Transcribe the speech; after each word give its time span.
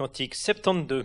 Cantique 0.00 0.34
72. 0.34 1.04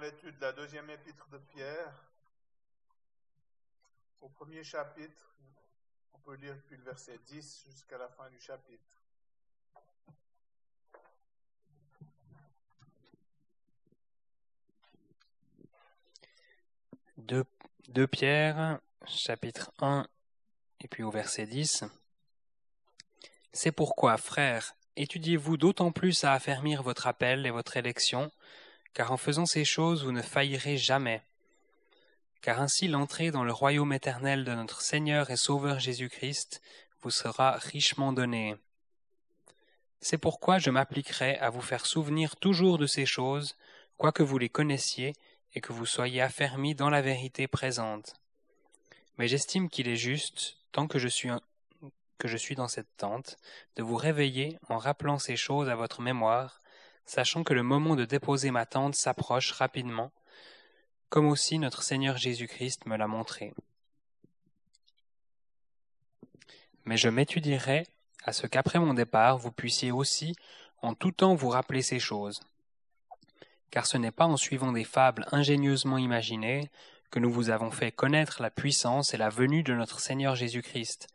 L'étude 0.00 0.36
de 0.38 0.40
la 0.40 0.52
deuxième 0.52 0.88
épître 0.90 1.28
de 1.28 1.38
Pierre. 1.38 1.92
Au 4.20 4.28
premier 4.28 4.64
chapitre, 4.64 5.36
on 6.14 6.18
peut 6.18 6.34
lire 6.34 6.54
depuis 6.54 6.76
le 6.76 6.82
verset 6.82 7.18
10 7.26 7.64
jusqu'à 7.66 7.98
la 7.98 8.08
fin 8.08 8.28
du 8.30 8.40
chapitre. 8.40 8.98
Deux, 17.18 17.44
deux 17.88 18.06
Pierre, 18.06 18.80
chapitre 19.06 19.72
1, 19.78 20.06
et 20.80 20.88
puis 20.88 21.02
au 21.02 21.10
verset 21.10 21.46
10. 21.46 21.84
C'est 23.52 23.72
pourquoi, 23.72 24.16
frères, 24.16 24.74
étudiez-vous 24.96 25.58
d'autant 25.58 25.92
plus 25.92 26.24
à 26.24 26.32
affermir 26.32 26.82
votre 26.82 27.06
appel 27.06 27.46
et 27.46 27.50
votre 27.50 27.76
élection, 27.76 28.32
car 28.94 29.12
en 29.12 29.16
faisant 29.16 29.46
ces 29.46 29.64
choses 29.64 30.04
vous 30.04 30.12
ne 30.12 30.22
faillirez 30.22 30.76
jamais. 30.76 31.22
Car 32.40 32.60
ainsi 32.60 32.88
l'entrée 32.88 33.30
dans 33.30 33.44
le 33.44 33.52
royaume 33.52 33.92
éternel 33.92 34.44
de 34.44 34.52
notre 34.54 34.80
Seigneur 34.80 35.30
et 35.30 35.36
Sauveur 35.36 35.78
Jésus-Christ 35.78 36.60
vous 37.02 37.10
sera 37.10 37.52
richement 37.52 38.12
donnée. 38.12 38.56
C'est 40.00 40.18
pourquoi 40.18 40.58
je 40.58 40.70
m'appliquerai 40.70 41.36
à 41.38 41.50
vous 41.50 41.60
faire 41.60 41.86
souvenir 41.86 42.36
toujours 42.36 42.78
de 42.78 42.86
ces 42.86 43.06
choses, 43.06 43.56
quoique 43.96 44.22
vous 44.22 44.38
les 44.38 44.48
connaissiez 44.48 45.14
et 45.54 45.60
que 45.60 45.72
vous 45.72 45.86
soyez 45.86 46.20
affermis 46.20 46.74
dans 46.74 46.90
la 46.90 47.02
vérité 47.02 47.46
présente. 47.46 48.14
Mais 49.18 49.28
j'estime 49.28 49.68
qu'il 49.68 49.88
est 49.88 49.96
juste, 49.96 50.56
tant 50.72 50.88
que 50.88 50.98
je 50.98 51.08
suis 51.08 51.30
que 52.18 52.28
je 52.28 52.36
suis 52.36 52.54
dans 52.54 52.68
cette 52.68 52.96
tente, 52.96 53.36
de 53.74 53.82
vous 53.82 53.96
réveiller 53.96 54.56
en 54.68 54.78
rappelant 54.78 55.18
ces 55.18 55.34
choses 55.34 55.68
à 55.68 55.74
votre 55.74 56.00
mémoire, 56.00 56.61
sachant 57.04 57.44
que 57.44 57.54
le 57.54 57.62
moment 57.62 57.96
de 57.96 58.04
déposer 58.04 58.50
ma 58.50 58.66
tente 58.66 58.94
s'approche 58.94 59.52
rapidement, 59.52 60.12
comme 61.08 61.26
aussi 61.26 61.58
notre 61.58 61.82
Seigneur 61.82 62.16
Jésus-Christ 62.16 62.86
me 62.86 62.96
l'a 62.96 63.06
montré. 63.06 63.52
Mais 66.84 66.96
je 66.96 67.08
m'étudierai 67.08 67.86
à 68.24 68.32
ce 68.32 68.46
qu'après 68.46 68.78
mon 68.78 68.94
départ 68.94 69.38
vous 69.38 69.52
puissiez 69.52 69.92
aussi 69.92 70.34
en 70.80 70.94
tout 70.94 71.12
temps 71.12 71.34
vous 71.34 71.48
rappeler 71.48 71.82
ces 71.82 71.98
choses. 71.98 72.40
Car 73.70 73.86
ce 73.86 73.96
n'est 73.96 74.10
pas 74.10 74.26
en 74.26 74.36
suivant 74.36 74.72
des 74.72 74.84
fables 74.84 75.26
ingénieusement 75.32 75.98
imaginées 75.98 76.70
que 77.10 77.18
nous 77.18 77.30
vous 77.30 77.50
avons 77.50 77.70
fait 77.70 77.92
connaître 77.92 78.42
la 78.42 78.50
puissance 78.50 79.14
et 79.14 79.18
la 79.18 79.28
venue 79.28 79.62
de 79.62 79.74
notre 79.74 80.00
Seigneur 80.00 80.34
Jésus-Christ, 80.34 81.08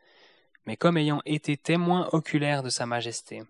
mais 0.64 0.76
comme 0.76 0.96
ayant 0.96 1.22
été 1.24 1.56
témoins 1.56 2.08
oculaires 2.12 2.62
de 2.62 2.70
sa 2.70 2.86
majesté 2.86 3.42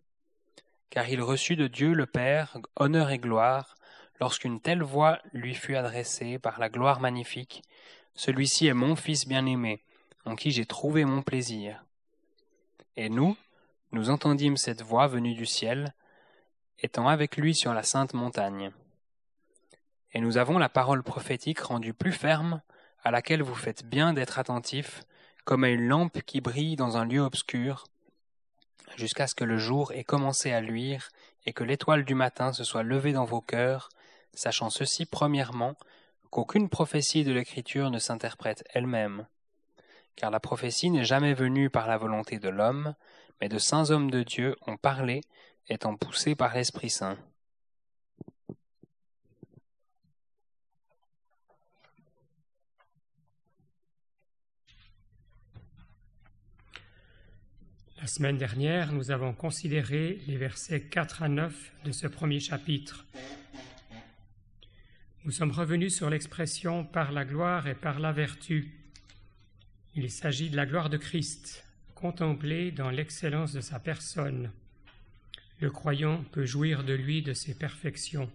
car 0.91 1.09
il 1.09 1.21
reçut 1.21 1.57
de 1.57 1.67
Dieu 1.67 1.93
le 1.93 2.07
Père 2.07 2.57
honneur 2.77 3.11
et 3.11 3.19
gloire, 3.19 3.77
lorsqu'une 4.21 4.61
telle 4.61 4.83
voix 4.83 5.19
lui 5.33 5.55
fut 5.55 5.77
adressée 5.77 6.39
par 6.39 6.59
la 6.59 6.69
gloire 6.69 7.01
magnifique. 7.01 7.63
Celui-ci 8.15 8.67
est 8.67 8.75
mon 8.75 8.97
Fils 8.97 9.27
bien-aimé, 9.27 9.83
en 10.25 10.35
qui 10.35 10.51
j'ai 10.51 10.67
trouvé 10.67 11.05
mon 11.05 11.23
plaisir. 11.23 11.85
Et 12.97 13.09
nous, 13.09 13.37
nous 13.93 14.11
entendîmes 14.11 14.57
cette 14.57 14.83
voix 14.83 15.07
venue 15.07 15.35
du 15.35 15.47
ciel, 15.47 15.95
étant 16.81 17.09
avec 17.09 17.37
lui 17.37 17.55
sur 17.55 17.73
la 17.75 17.83
sainte 17.83 18.15
montagne. 18.15 18.73
Et 20.13 20.21
nous 20.21 20.37
avons 20.37 20.59
la 20.59 20.69
parole 20.69 21.03
prophétique 21.03 21.61
rendue 21.61 21.95
plus 21.95 22.13
ferme, 22.13 22.63
à 23.05 23.11
laquelle 23.11 23.43
vous 23.43 23.55
faites 23.55 23.87
bien 23.87 24.13
d'être 24.13 24.39
attentifs, 24.39 25.03
comme 25.45 25.65
à 25.65 25.69
une 25.69 25.87
lampe 25.87 26.23
qui 26.23 26.41
brille 26.41 26.77
dans 26.77 26.97
un 26.97 27.05
lieu 27.05 27.21
obscur, 27.21 27.85
jusqu'à 28.97 29.27
ce 29.27 29.35
que 29.35 29.45
le 29.45 29.59
jour 29.59 29.93
ait 29.93 30.05
commencé 30.05 30.53
à 30.53 30.61
luire 30.61 31.09
et 31.47 31.53
que 31.53 31.65
l'étoile 31.65 32.05
du 32.05 32.15
matin 32.15 32.53
se 32.53 32.65
soit 32.65 32.83
levée 32.83 33.13
dans 33.13 33.25
vos 33.25 33.41
cœurs, 33.41 33.89
sachant 34.35 34.71
ceci 34.71 35.07
premièrement, 35.07 35.75
qu'aucune 36.31 36.69
prophétie 36.69 37.25
de 37.25 37.33
l'Écriture 37.33 37.91
ne 37.91 37.99
s'interprète 37.99 38.65
elle-même. 38.75 39.27
Car 40.17 40.31
la 40.31 40.41
prophétie 40.41 40.91
n'est 40.91 41.05
jamais 41.05 41.35
venue 41.35 41.71
par 41.71 41.87
la 41.87 41.97
volonté 41.97 42.39
de 42.39 42.49
l'homme, 42.49 42.95
mais 43.41 43.49
de 43.49 43.59
saints 43.59 43.91
hommes 43.91 44.11
de 44.11 44.23
Dieu 44.23 44.57
ont 44.67 44.77
parlé, 44.77 45.21
étant 45.69 45.97
poussés 45.97 46.35
par 46.35 46.55
l'Esprit 46.55 46.91
Saint. 46.91 47.19
Semaine 58.09 58.39
dernière, 58.39 58.93
nous 58.93 59.11
avons 59.11 59.35
considéré 59.35 60.21
les 60.27 60.39
versets 60.39 60.81
4 60.81 61.23
à 61.23 61.29
9 61.29 61.73
de 61.85 61.93
ce 61.93 62.07
premier 62.07 62.41
chapitre. 62.41 63.07
Nous 65.25 65.31
sommes 65.31 65.51
revenus 65.51 65.95
sur 65.95 66.09
l'expression 66.09 66.85
par 66.85 67.13
la 67.13 67.27
gloire 67.27 67.69
et 67.69 67.75
par 67.75 68.01
la 68.01 68.13
vertu. 68.13 68.73
Il 69.95 70.11
s'agit 70.11 70.49
de 70.49 70.57
la 70.57 70.65
gloire 70.65 70.89
de 70.89 70.97
Christ, 70.97 71.65
contemplée 71.95 72.73
dans 72.73 72.91
l'excellence 72.91 73.53
de 73.53 73.61
sa 73.61 73.79
personne. 73.79 74.51
Le 75.61 75.71
croyant 75.71 76.25
peut 76.33 76.47
jouir 76.47 76.85
de 76.85 76.95
lui, 76.95 77.21
de 77.23 77.35
ses 77.35 77.55
perfections. 77.55 78.31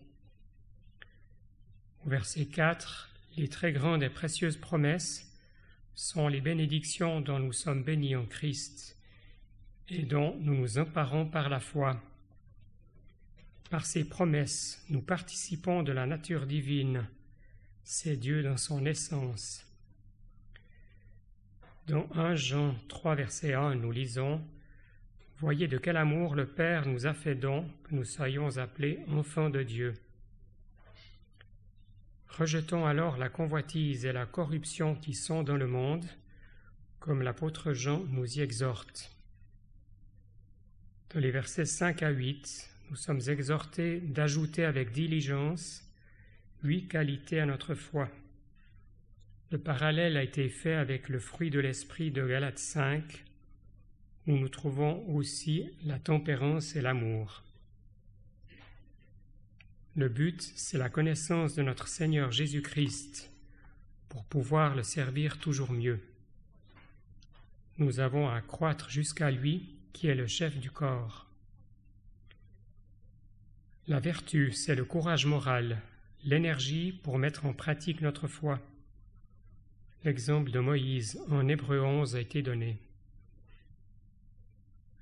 Au 2.06 2.10
verset 2.10 2.46
4, 2.46 3.10
les 3.38 3.48
très 3.48 3.72
grandes 3.72 4.04
et 4.04 4.10
précieuses 4.10 4.58
promesses 4.58 5.34
sont 5.96 6.28
les 6.28 6.42
bénédictions 6.42 7.22
dont 7.22 7.40
nous 7.40 7.54
sommes 7.54 7.84
bénis 7.84 8.16
en 8.16 8.26
Christ 8.26 8.93
et 9.90 10.04
dont 10.04 10.36
nous 10.40 10.56
nous 10.56 10.78
emparons 10.78 11.26
par 11.26 11.50
la 11.50 11.60
foi. 11.60 12.02
Par 13.70 13.86
ces 13.86 14.08
promesses, 14.08 14.84
nous 14.90 15.02
participons 15.02 15.84
de 15.84 15.92
la 15.92 16.06
nature 16.06 16.46
divine. 16.46 17.08
C'est 17.84 18.18
Dieu 18.18 18.44
dans 18.44 18.58
son 18.58 18.86
essence. 18.86 19.66
Dans 21.88 22.08
1 22.16 22.36
Jean 22.36 22.76
3, 22.88 23.16
verset 23.16 23.54
1, 23.54 23.76
nous 23.76 23.92
lisons 23.92 24.42
Voyez 25.40 25.68
de 25.68 25.78
quel 25.78 25.98
amour 25.98 26.36
le 26.36 26.46
Père 26.46 26.88
nous 26.88 27.06
a 27.06 27.14
fait 27.14 27.36
don 27.36 27.68
que 27.84 27.96
nous 27.96 28.06
soyons 28.06 28.58
appelés 28.58 29.00
enfants 29.12 29.50
de 29.50 29.64
Dieu. 29.64 29.94
Rejetons 32.30 32.86
alors 32.86 33.18
la 33.18 33.28
convoitise 33.28 34.06
et 34.06 34.14
la 34.14 34.26
corruption 34.26 34.96
qui 34.96 35.14
sont 35.14 35.44
dans 35.44 35.58
le 35.58 35.68
monde, 35.68 36.06
comme 37.00 37.22
l'apôtre 37.22 37.74
Jean 37.74 38.06
nous 38.10 38.38
y 38.38 38.42
exhorte. 38.42 39.14
Dans 41.14 41.20
les 41.20 41.30
versets 41.30 41.66
5 41.66 42.02
à 42.02 42.10
8, 42.10 42.72
nous 42.90 42.96
sommes 42.96 43.22
exhortés 43.28 44.00
d'ajouter 44.00 44.66
avec 44.66 44.92
diligence 44.92 45.88
huit 46.64 46.88
qualités 46.88 47.40
à 47.40 47.46
notre 47.46 47.76
foi. 47.76 48.10
Le 49.52 49.60
parallèle 49.60 50.18
a 50.18 50.24
été 50.24 50.50
fait 50.50 50.74
avec 50.74 51.10
le 51.10 51.20
fruit 51.20 51.52
de 51.52 51.60
l'esprit 51.60 52.10
de 52.10 52.26
Galates 52.26 52.58
5, 52.58 53.26
où 54.26 54.32
nous 54.32 54.50
trouvons 54.50 55.08
aussi 55.08 55.70
la 55.84 56.00
tempérance 56.00 56.76
et 56.76 56.82
l'amour. 56.82 57.44
Le 59.96 60.10
but, 60.10 60.42
c'est 60.42 60.80
la 60.80 60.90
connaissance 60.90 61.54
de 61.54 61.62
notre 61.62 61.88
Seigneur 61.88 62.32
Jésus-Christ 62.32 63.30
pour 64.10 64.26
pouvoir 64.26 64.76
le 64.76 64.82
servir 64.82 65.38
toujours 65.38 65.74
mieux. 65.74 66.00
Nous 67.78 68.00
avons 68.00 68.30
à 68.30 68.42
croître 68.42 68.90
jusqu'à 68.90 69.30
lui 69.30 69.73
qui 69.94 70.08
est 70.08 70.16
le 70.16 70.28
chef 70.28 70.58
du 70.58 70.72
corps. 70.72 71.28
La 73.88 74.00
vertu, 74.00 74.52
c'est 74.52 74.76
le 74.76 74.86
courage 74.86 75.26
moral, 75.26 75.82
l'énergie 76.24 76.92
pour 76.92 77.18
mettre 77.18 77.46
en 77.46 77.54
pratique 77.54 78.02
notre 78.02 78.28
foi. 78.28 78.60
L'exemple 80.04 80.52
de 80.52 80.60
Moïse 80.60 81.20
en 81.30 81.48
Hébreu 81.48 81.82
11 81.82 82.16
a 82.16 82.20
été 82.20 82.42
donné. 82.42 82.78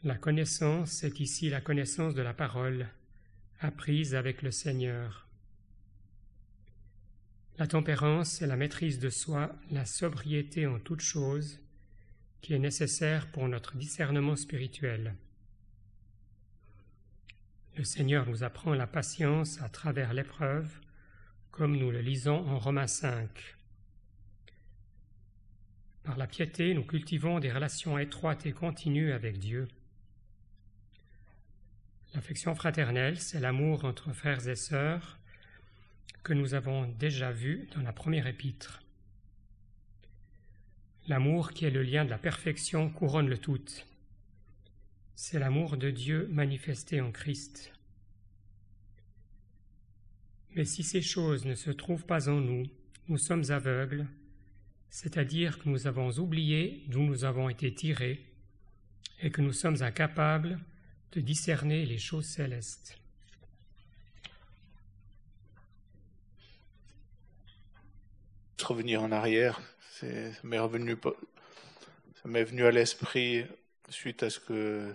La 0.04 0.16
connaissance, 0.16 0.92
c'est 0.92 1.20
ici 1.20 1.50
la 1.50 1.62
connaissance 1.62 2.16
de 2.16 2.22
la 2.22 2.34
parole, 2.34 2.88
apprise 3.60 4.16
avec 4.16 4.42
le 4.42 4.52
Seigneur. 4.52 5.28
La 7.60 7.68
tempérance, 7.68 8.30
c'est 8.30 8.48
la 8.48 8.56
maîtrise 8.56 8.98
de 8.98 9.12
soi, 9.12 9.56
la 9.70 9.86
sobriété 9.86 10.66
en 10.66 10.80
toute 10.80 11.02
chose, 11.02 11.60
qui 12.42 12.54
est 12.54 12.60
nécessaire 12.60 13.28
pour 13.28 13.48
notre 13.48 13.78
discernement 13.78 14.36
spirituel. 14.36 15.16
Le 17.78 17.84
Seigneur 17.84 18.28
nous 18.28 18.44
apprend 18.44 18.74
la 18.74 18.88
patience 18.88 19.62
à 19.62 19.70
travers 19.70 20.14
l'épreuve, 20.14 20.70
comme 21.52 21.78
nous 21.78 21.92
le 21.92 22.02
lisons 22.02 22.48
en 22.50 22.60
Romains 22.60 22.88
5. 22.88 23.30
Par 26.04 26.18
la 26.18 26.28
piété, 26.28 26.74
nous 26.74 26.84
cultivons 26.84 27.40
des 27.40 27.52
relations 27.52 27.98
étroites 27.98 28.46
et 28.46 28.52
continues 28.52 29.14
avec 29.14 29.38
Dieu. 29.38 29.68
L'affection 32.14 32.56
fraternelle, 32.56 33.20
c'est 33.20 33.40
l'amour 33.40 33.86
entre 33.86 34.12
frères 34.12 34.48
et 34.48 34.56
sœurs 34.56 35.20
que 36.24 36.34
nous 36.34 36.54
avons 36.54 36.88
déjà 36.88 37.32
vu 37.32 37.70
dans 37.74 37.82
la 37.82 37.94
première 37.94 38.28
épître. 38.28 38.84
L'amour 41.08 41.52
qui 41.52 41.66
est 41.66 41.72
le 41.72 41.82
lien 41.82 42.06
de 42.06 42.10
la 42.10 42.18
perfection 42.18 42.90
couronne 42.90 43.28
le 43.28 43.38
tout. 43.38 43.66
C'est 45.16 45.40
l'amour 45.40 45.78
de 45.78 45.90
Dieu 45.90 46.28
manifesté 46.32 47.02
en 47.02 47.12
Christ. 47.12 47.72
Mais 50.56 50.66
si 50.66 50.84
ces 50.84 51.02
choses 51.02 51.46
ne 51.46 51.56
se 51.56 51.72
trouvent 51.72 52.06
pas 52.06 52.30
en 52.30 52.40
nous, 52.40 52.64
nous 53.08 53.18
sommes 53.18 53.50
aveugles, 53.50 54.06
c'est-à-dire 54.90 55.58
que 55.58 55.70
nous 55.70 55.88
avons 55.88 56.12
oublié 56.20 56.84
d'où 56.88 57.02
nous 57.02 57.24
avons 57.24 57.50
été 57.50 57.74
tirés 57.74 58.24
et 59.22 59.32
que 59.32 59.42
nous 59.42 59.54
sommes 59.54 59.82
incapables 59.82 60.60
de 61.14 61.22
discerner 61.22 61.86
les 61.86 61.98
choses 61.98 62.26
célestes. 62.26 62.98
Revenir 68.62 69.02
en 69.02 69.12
arrière, 69.12 69.60
ça 70.02 70.08
m'est 70.44 70.60
revenu, 70.60 70.98
ça 71.04 72.30
m'est 72.30 72.44
venu 72.44 72.66
à 72.66 72.72
l'esprit 72.72 73.46
suite 73.90 74.24
à 74.24 74.30
ce 74.30 74.40
que 74.40 74.92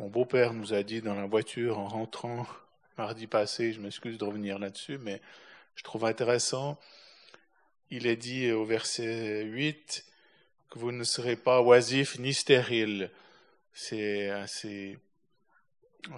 mon 0.00 0.08
beau-père 0.08 0.52
nous 0.52 0.74
a 0.74 0.82
dit 0.82 1.00
dans 1.00 1.14
la 1.14 1.26
voiture 1.26 1.78
en 1.78 1.86
rentrant 1.86 2.46
mardi 2.98 3.28
passé. 3.28 3.72
Je 3.72 3.80
m'excuse 3.80 4.18
de 4.18 4.24
revenir 4.24 4.58
là-dessus, 4.58 4.98
mais 4.98 5.20
je 5.76 5.84
trouve 5.84 6.04
intéressant. 6.04 6.78
Il 7.90 8.06
est 8.06 8.16
dit 8.16 8.50
au 8.50 8.64
verset 8.64 9.44
8 9.44 10.04
que 10.70 10.78
vous 10.78 10.90
ne 10.90 11.04
serez 11.04 11.36
pas 11.36 11.60
oisif 11.62 12.18
ni 12.18 12.34
stérile. 12.34 13.10
C'est 13.72 14.30
assez 14.30 14.98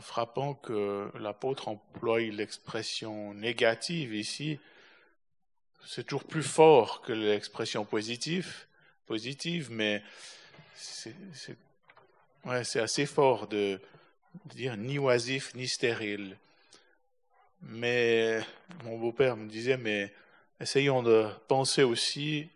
frappant 0.01 0.55
que 0.55 1.11
l'apôtre 1.19 1.69
emploie 1.69 2.21
l'expression 2.21 3.35
négative 3.35 4.15
ici. 4.15 4.59
C'est 5.87 6.05
toujours 6.05 6.25
plus 6.25 6.43
fort 6.43 7.03
que 7.03 7.13
l'expression 7.13 7.85
positive, 7.85 8.67
positive, 9.07 9.71
mais 9.71 10.03
c'est 10.75 11.15
assez 12.81 13.07
fort 13.07 13.47
de, 13.47 13.81
dire 14.47 14.77
ni 14.77 14.99
oisif 14.99 15.55
ni 15.55 15.69
stérile. 15.69 16.37
Mais 17.61 18.41
mon 18.85 18.99
beau-père 18.99 19.37
me 19.37 19.49
disait, 19.49 19.77
mais 19.77 20.13
essayons 20.61 21.03
de 21.03 21.29
penser 21.49 21.83
aussi 21.83 22.49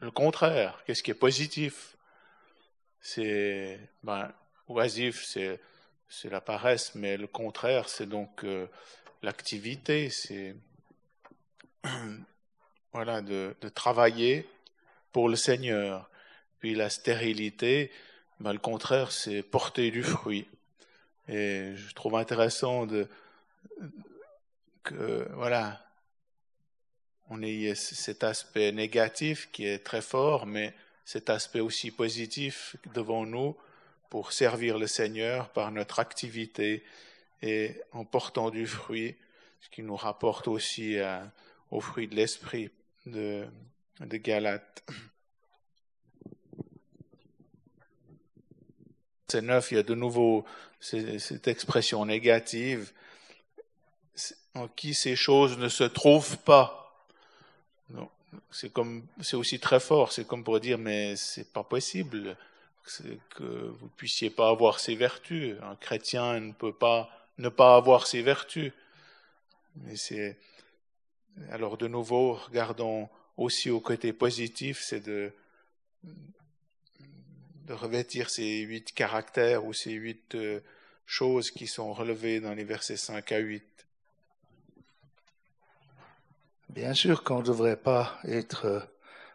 le 0.00 0.10
contraire. 0.10 0.82
Qu'est-ce 0.84 1.02
qui 1.02 1.10
est 1.10 1.14
positif? 1.14 1.96
C'est 3.00 3.80
ben, 4.02 4.32
oisif, 4.68 5.24
c'est 5.24 5.60
c'est 6.12 6.28
la 6.28 6.42
paresse, 6.42 6.94
mais 6.94 7.16
le 7.16 7.26
contraire, 7.26 7.88
c'est 7.88 8.06
donc 8.06 8.44
euh, 8.44 8.66
l'activité, 9.22 10.10
c'est 10.10 10.54
voilà 12.92 13.22
de, 13.22 13.54
travailler 13.74 14.48
pour 15.12 15.28
le 15.28 15.36
Seigneur. 15.36 16.10
Puis 16.60 16.74
la 16.74 16.90
stérilité, 16.90 17.90
ben, 18.40 18.52
le 18.52 18.58
contraire, 18.58 19.12
c'est 19.12 19.42
porter 19.42 19.90
du 19.90 20.02
fruit. 20.02 20.46
Et 21.28 21.72
je 21.76 21.94
trouve 21.94 22.16
intéressant 22.16 22.86
de 22.86 23.08
que 24.82 25.28
voilà, 25.34 25.80
on 27.30 27.40
ait 27.42 27.74
cet 27.74 28.24
aspect 28.24 28.72
négatif 28.72 29.48
qui 29.52 29.64
est 29.64 29.78
très 29.78 30.02
fort, 30.02 30.46
mais 30.46 30.74
cet 31.04 31.30
aspect 31.30 31.60
aussi 31.60 31.90
positif 31.90 32.76
devant 32.94 33.24
nous 33.24 33.56
pour 34.10 34.32
servir 34.32 34.78
le 34.78 34.86
Seigneur 34.86 35.48
par 35.50 35.70
notre 35.72 36.00
activité 36.00 36.84
et 37.42 37.80
en 37.92 38.04
portant 38.04 38.50
du 38.50 38.66
fruit, 38.66 39.16
ce 39.60 39.70
qui 39.70 39.82
nous 39.82 39.96
rapporte 39.96 40.48
aussi 40.48 40.98
au 41.72 41.80
fruit 41.80 42.06
de 42.06 42.14
l'esprit 42.14 42.70
de, 43.06 43.46
de 44.00 44.16
Galate. 44.18 44.84
C'est 49.26 49.40
neuf, 49.40 49.72
il 49.72 49.76
y 49.76 49.78
a 49.78 49.82
de 49.82 49.94
nouveau 49.94 50.44
cette 50.78 51.48
expression 51.48 52.04
négative 52.04 52.92
en 54.54 54.68
qui 54.68 54.92
ces 54.92 55.16
choses 55.16 55.56
ne 55.56 55.68
se 55.68 55.84
trouvent 55.84 56.38
pas. 56.38 56.78
C'est 58.50 58.70
comme, 58.70 59.06
c'est 59.20 59.36
aussi 59.36 59.58
très 59.58 59.80
fort. 59.80 60.12
C'est 60.12 60.26
comme 60.26 60.44
pour 60.44 60.60
dire, 60.60 60.76
mais 60.76 61.16
c'est 61.16 61.50
pas 61.52 61.64
possible 61.64 62.36
que 63.34 63.68
vous 63.78 63.88
puissiez 63.96 64.28
pas 64.28 64.50
avoir 64.50 64.78
ces 64.78 64.94
vertus. 64.94 65.56
Un 65.62 65.76
chrétien 65.76 66.38
ne 66.40 66.52
peut 66.52 66.74
pas 66.74 67.08
ne 67.38 67.48
pas 67.48 67.76
avoir 67.76 68.06
ces 68.06 68.20
vertus. 68.20 68.72
Mais 69.76 69.96
c'est 69.96 70.36
alors 71.50 71.76
de 71.76 71.88
nouveau, 71.88 72.34
regardons 72.34 73.08
aussi 73.36 73.70
au 73.70 73.80
côté 73.80 74.12
positif, 74.12 74.82
c'est 74.82 75.00
de 75.00 75.32
revêtir 77.68 78.30
ces 78.30 78.60
huit 78.60 78.92
caractères 78.92 79.64
ou 79.64 79.72
ces 79.72 79.92
huit 79.92 80.34
euh, 80.34 80.60
choses 81.06 81.50
qui 81.50 81.66
sont 81.66 81.92
relevées 81.92 82.40
dans 82.40 82.54
les 82.54 82.64
versets 82.64 82.96
5 82.96 83.32
à 83.32 83.38
8 83.38 83.64
Bien 86.68 86.94
sûr 86.94 87.22
qu'on 87.22 87.40
ne 87.40 87.44
devrait 87.44 87.76
pas 87.76 88.18
être 88.24 88.64
euh, 88.64 88.80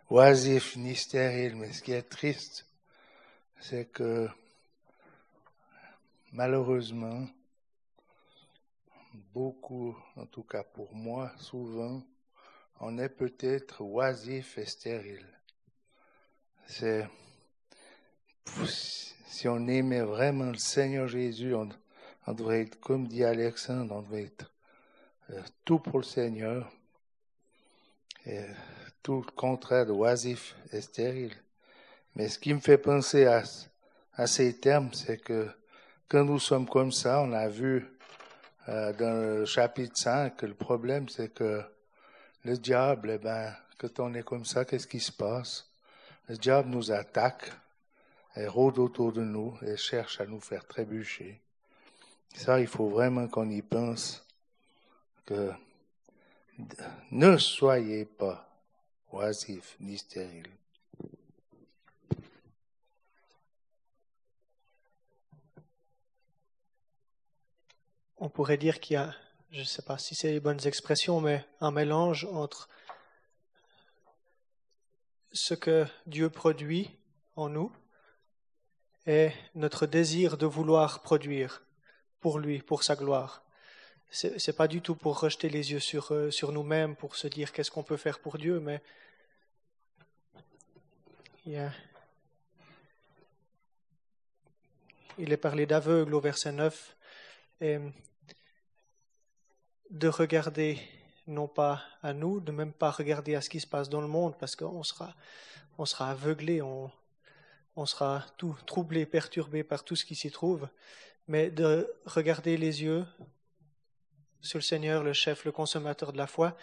oisif 0.10 0.76
ni 0.76 0.96
stérile, 0.96 1.56
mais 1.56 1.72
ce 1.72 1.84
qui 1.84 1.92
est 1.92 2.02
triste, 2.02 2.66
c'est 3.60 3.86
que 3.86 4.28
malheureusement, 6.32 7.28
beaucoup, 9.38 9.96
en 10.16 10.26
tout 10.26 10.42
cas 10.42 10.64
pour 10.64 10.92
moi, 10.96 11.32
souvent, 11.38 12.02
on 12.80 12.98
est 12.98 13.08
peut-être 13.08 13.82
oisif 13.82 14.58
et 14.58 14.66
stérile. 14.66 15.28
C'est 16.66 17.08
si 19.28 19.48
on 19.48 19.68
aimait 19.68 20.02
vraiment 20.02 20.50
le 20.50 20.58
Seigneur 20.58 21.08
Jésus, 21.08 21.54
on, 21.54 21.70
devrait 22.34 22.62
être, 22.62 22.80
comme 22.80 23.08
dit 23.08 23.24
Alexandre, 23.24 23.96
on 23.96 24.02
devrait 24.02 24.24
être 24.24 24.52
euh, 25.30 25.40
tout 25.64 25.78
pour 25.78 26.00
le 26.00 26.04
Seigneur, 26.04 26.72
et 28.26 28.44
tout 29.04 29.24
le 29.24 29.32
contraire 29.34 29.86
de 29.86 29.92
oisif 29.92 30.56
et 30.72 30.82
stérile. 30.82 31.36
Mais 32.16 32.28
ce 32.28 32.40
qui 32.40 32.56
me 32.56 32.60
fait 32.60 32.80
penser 32.80 33.28
à, 33.28 33.44
à 34.14 34.26
ces 34.26 34.58
termes, 34.58 34.92
c'est 34.94 35.20
que 35.20 35.48
quand 36.08 36.26
nous 36.26 36.40
sommes 36.40 36.68
comme 36.68 36.92
ça, 36.92 37.22
on 37.22 37.34
a 37.34 37.48
vu 37.48 37.97
euh, 38.70 38.94
dans 38.94 39.14
le 39.14 39.46
chapitre 39.46 39.98
5 39.98 40.36
que 40.38 40.46
le 40.46 40.54
problème, 40.54 41.10
c'est 41.10 41.34
que 41.34 41.62
le 42.44 42.58
diable, 42.58 43.12
eh 43.12 43.18
ben, 43.18 43.54
quand 43.78 44.00
on 44.00 44.14
est 44.14 44.24
comme 44.24 44.46
ça, 44.46 44.66
qu'est-ce 44.66 44.88
qui 44.88 45.00
se 45.00 45.12
passe? 45.12 45.70
Le 46.28 46.38
diable 46.38 46.70
nous 46.70 46.92
attaque, 46.92 47.52
et 48.38 48.48
rôde 48.48 48.78
autour 48.78 49.12
de 49.14 49.24
nous 49.24 49.58
et 49.64 49.78
cherche 49.78 50.22
à 50.22 50.26
nous 50.26 50.40
faire 50.40 50.66
trébucher. 50.66 51.42
Ça, 52.36 52.60
il 52.60 52.68
faut 52.68 52.88
vraiment 52.88 53.28
qu'on 53.28 53.50
y 53.50 53.62
pense, 53.64 54.24
que 55.26 55.52
ne 57.12 57.38
soyez 57.38 58.06
pas 58.06 58.48
oisifs 59.12 59.76
ni 59.80 59.98
stériles. 59.98 60.52
On 68.18 68.30
pourrait 68.30 68.58
dire 68.58 68.80
qu'il 68.80 68.96
y 68.96 68.98
a, 68.98 69.14
je 69.52 69.60
ne 69.60 69.66
sais 69.66 69.82
pas 69.82 69.98
si 69.98 70.16
c'est 70.16 70.32
les 70.32 70.40
bonnes 70.40 70.66
expressions, 70.66 71.22
mais 71.22 71.46
un 71.62 71.72
mélange 71.72 72.26
entre 72.32 72.70
ce 75.32 75.54
que 75.54 75.86
Dieu 76.06 76.30
produit 76.30 76.90
en 77.36 77.50
nous 77.50 77.72
et 79.06 79.32
notre 79.56 79.86
désir 79.86 80.38
de 80.38 80.46
vouloir 80.46 81.02
produire 81.02 81.64
pour 82.20 82.40
lui, 82.40 82.60
pour 82.60 82.84
sa 82.84 82.96
gloire. 82.96 83.44
Ce 84.10 84.28
n'est 84.28 84.56
pas 84.56 84.68
du 84.68 84.82
tout 84.82 84.96
pour 84.96 85.20
rejeter 85.20 85.50
les 85.50 85.72
yeux 85.72 85.80
sur, 85.80 86.14
euh, 86.14 86.32
sur 86.32 86.52
nous-mêmes, 86.52 86.96
pour 86.96 87.16
se 87.16 87.28
dire 87.28 87.52
qu'est-ce 87.52 87.72
qu'on 87.72 87.84
peut 87.84 87.98
faire 87.98 88.20
pour 88.20 88.38
Dieu, 88.38 88.60
mais 88.60 88.82
il, 91.46 91.72
est 95.32 95.38
parlé 95.38 95.66
d'aveugle 95.66 96.14
au 96.14 96.20
verset 96.20 96.52
9, 96.52 96.74
et 96.74 96.97
de 97.62 97.92
regarder 100.08 100.80
non 101.28 101.48
pas 101.48 101.84
à 102.02 102.14
nous, 102.14 102.40
de 102.40 102.52
même 102.52 102.72
pas 102.72 102.92
regarder 102.92 103.36
à 103.36 103.42
ce 103.42 103.50
qui 103.50 103.60
se 103.60 103.68
passe 103.68 103.90
dans 103.90 104.02
le 104.02 104.08
monde, 104.08 104.38
parce 104.40 104.56
qu'on 104.56 104.84
sera, 104.84 105.16
on 105.78 105.86
sera 105.86 106.12
aveuglé, 106.12 106.62
on, 106.62 106.92
on 107.76 107.86
sera 107.86 108.26
tout 108.38 108.56
troublé, 108.66 109.06
perturbé 109.06 109.64
par 109.64 109.84
tout 109.84 109.96
ce 109.96 110.06
qui 110.06 110.16
s'y 110.16 110.32
trouve, 110.32 110.68
mais 111.28 111.50
de 111.50 111.94
regarder 112.06 112.58
les 112.58 112.84
yeux 112.84 113.06
sur 114.42 114.58
le 114.58 114.64
Seigneur, 114.64 115.04
le 115.04 115.14
chef, 115.14 115.46
le 115.46 115.52
consommateur 115.52 116.14
de 116.14 116.18
la 116.18 116.28
foi, 116.28 116.58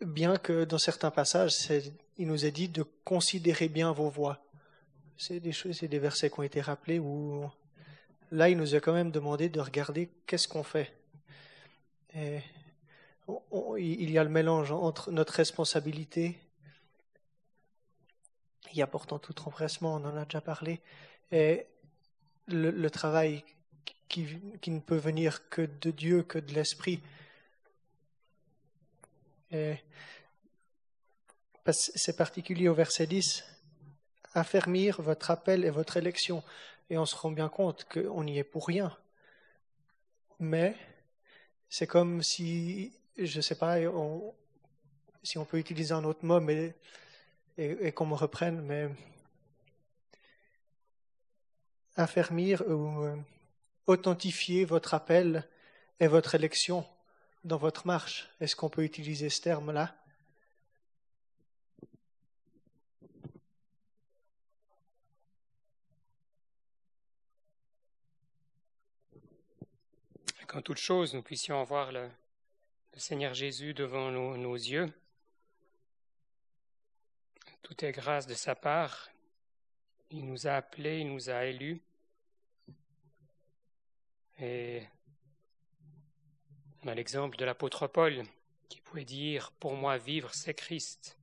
bien 0.00 0.36
que 0.36 0.64
dans 0.64 0.78
certains 0.78 1.10
passages, 1.10 1.54
il 2.16 2.26
nous 2.26 2.44
est 2.44 2.50
dit 2.50 2.68
de 2.68 2.82
considérer 3.04 3.68
bien 3.68 3.92
vos 3.92 4.08
voies. 4.08 4.44
C'est 5.16 5.40
des 5.40 5.52
choses, 5.52 5.76
c'est 5.78 5.88
des 5.88 5.98
versets 5.98 6.30
qui 6.30 6.38
ont 6.38 6.44
été 6.44 6.60
rappelés 6.60 6.98
où 6.98 7.50
là, 8.30 8.48
il 8.48 8.56
nous 8.56 8.74
a 8.74 8.80
quand 8.80 8.92
même 8.92 9.10
demandé 9.10 9.48
de 9.48 9.60
regarder 9.60 10.10
qu'est-ce 10.26 10.48
qu'on 10.48 10.62
fait. 10.62 10.92
Il 12.14 14.10
y 14.10 14.18
a 14.18 14.24
le 14.24 14.30
mélange 14.30 14.72
entre 14.72 15.10
notre 15.10 15.34
responsabilité, 15.34 16.38
il 18.72 18.78
y 18.78 18.82
a 18.82 18.86
pourtant 18.86 19.18
tout 19.18 19.34
empressement, 19.46 19.94
on 19.94 20.04
en 20.04 20.16
a 20.16 20.24
déjà 20.24 20.40
parlé, 20.40 20.80
et 21.30 21.66
le, 22.46 22.88
travail 22.88 23.44
qui, 24.08 24.26
qui, 24.60 24.70
ne 24.70 24.80
peut 24.80 24.96
venir 24.96 25.48
que 25.48 25.62
de 25.62 25.90
Dieu, 25.90 26.22
que 26.22 26.38
de 26.38 26.54
l'Esprit. 26.54 27.00
C'est 31.70 32.16
particulier 32.16 32.68
au 32.68 32.74
verset 32.74 33.06
10, 33.06 33.44
affermir 34.34 35.02
votre 35.02 35.30
appel 35.30 35.64
et 35.64 35.70
votre 35.70 35.96
élection. 35.96 36.42
Et 36.90 36.98
on 36.98 37.06
se 37.06 37.16
rend 37.16 37.30
bien 37.30 37.48
compte 37.48 37.84
qu'on 37.84 38.24
n'y 38.24 38.38
est 38.38 38.44
pour 38.44 38.66
rien. 38.66 38.96
Mais 40.40 40.74
c'est 41.68 41.86
comme 41.86 42.22
si, 42.22 42.92
je 43.16 43.36
ne 43.36 43.42
sais 43.42 43.54
pas, 43.54 43.76
si 45.22 45.38
on 45.38 45.44
peut 45.44 45.58
utiliser 45.58 45.92
un 45.92 46.04
autre 46.04 46.24
mot, 46.24 46.40
mais, 46.40 46.74
et, 47.58 47.92
qu'on 47.92 48.06
me 48.06 48.14
reprenne, 48.14 48.60
mais 48.62 48.88
affermir 51.96 52.62
ou 52.68 53.04
euh, 53.04 53.16
authentifier 53.86 54.64
votre 54.64 54.94
appel 54.94 55.46
et 55.98 56.06
votre 56.06 56.34
élection 56.34 56.86
dans 57.44 57.56
votre 57.56 57.86
marche. 57.86 58.30
Est-ce 58.40 58.54
qu'on 58.54 58.68
peut 58.68 58.84
utiliser 58.84 59.30
ce 59.30 59.40
terme-là? 59.40 59.94
Qu'en 70.48 70.62
toute 70.62 70.78
chose 70.78 71.14
nous 71.14 71.22
puissions 71.22 71.60
avoir 71.60 71.92
le, 71.92 72.10
Seigneur 72.94 73.32
Jésus 73.32 73.74
devant 73.74 74.10
nos, 74.10 74.54
yeux. 74.54 74.92
Tout 77.62 77.84
est 77.84 77.92
grâce 77.92 78.26
de 78.26 78.34
sa 78.34 78.56
part. 78.56 79.08
Il 80.10 80.24
nous 80.24 80.48
a 80.48 80.54
appelés, 80.54 81.00
il 81.00 81.12
nous 81.12 81.30
a 81.30 81.44
élus. 81.44 81.80
Et 84.40 84.82
on 86.82 86.88
a 86.88 86.94
l'exemple 86.94 87.36
de 87.36 87.44
l'apôtre 87.44 87.86
Paul 87.86 88.24
qui 88.68 88.80
pouvait 88.80 89.04
dire 89.04 89.52
Pour 89.60 89.76
moi, 89.76 89.96
vivre, 89.96 90.34
c'est 90.34 90.54
Christ. 90.54 91.17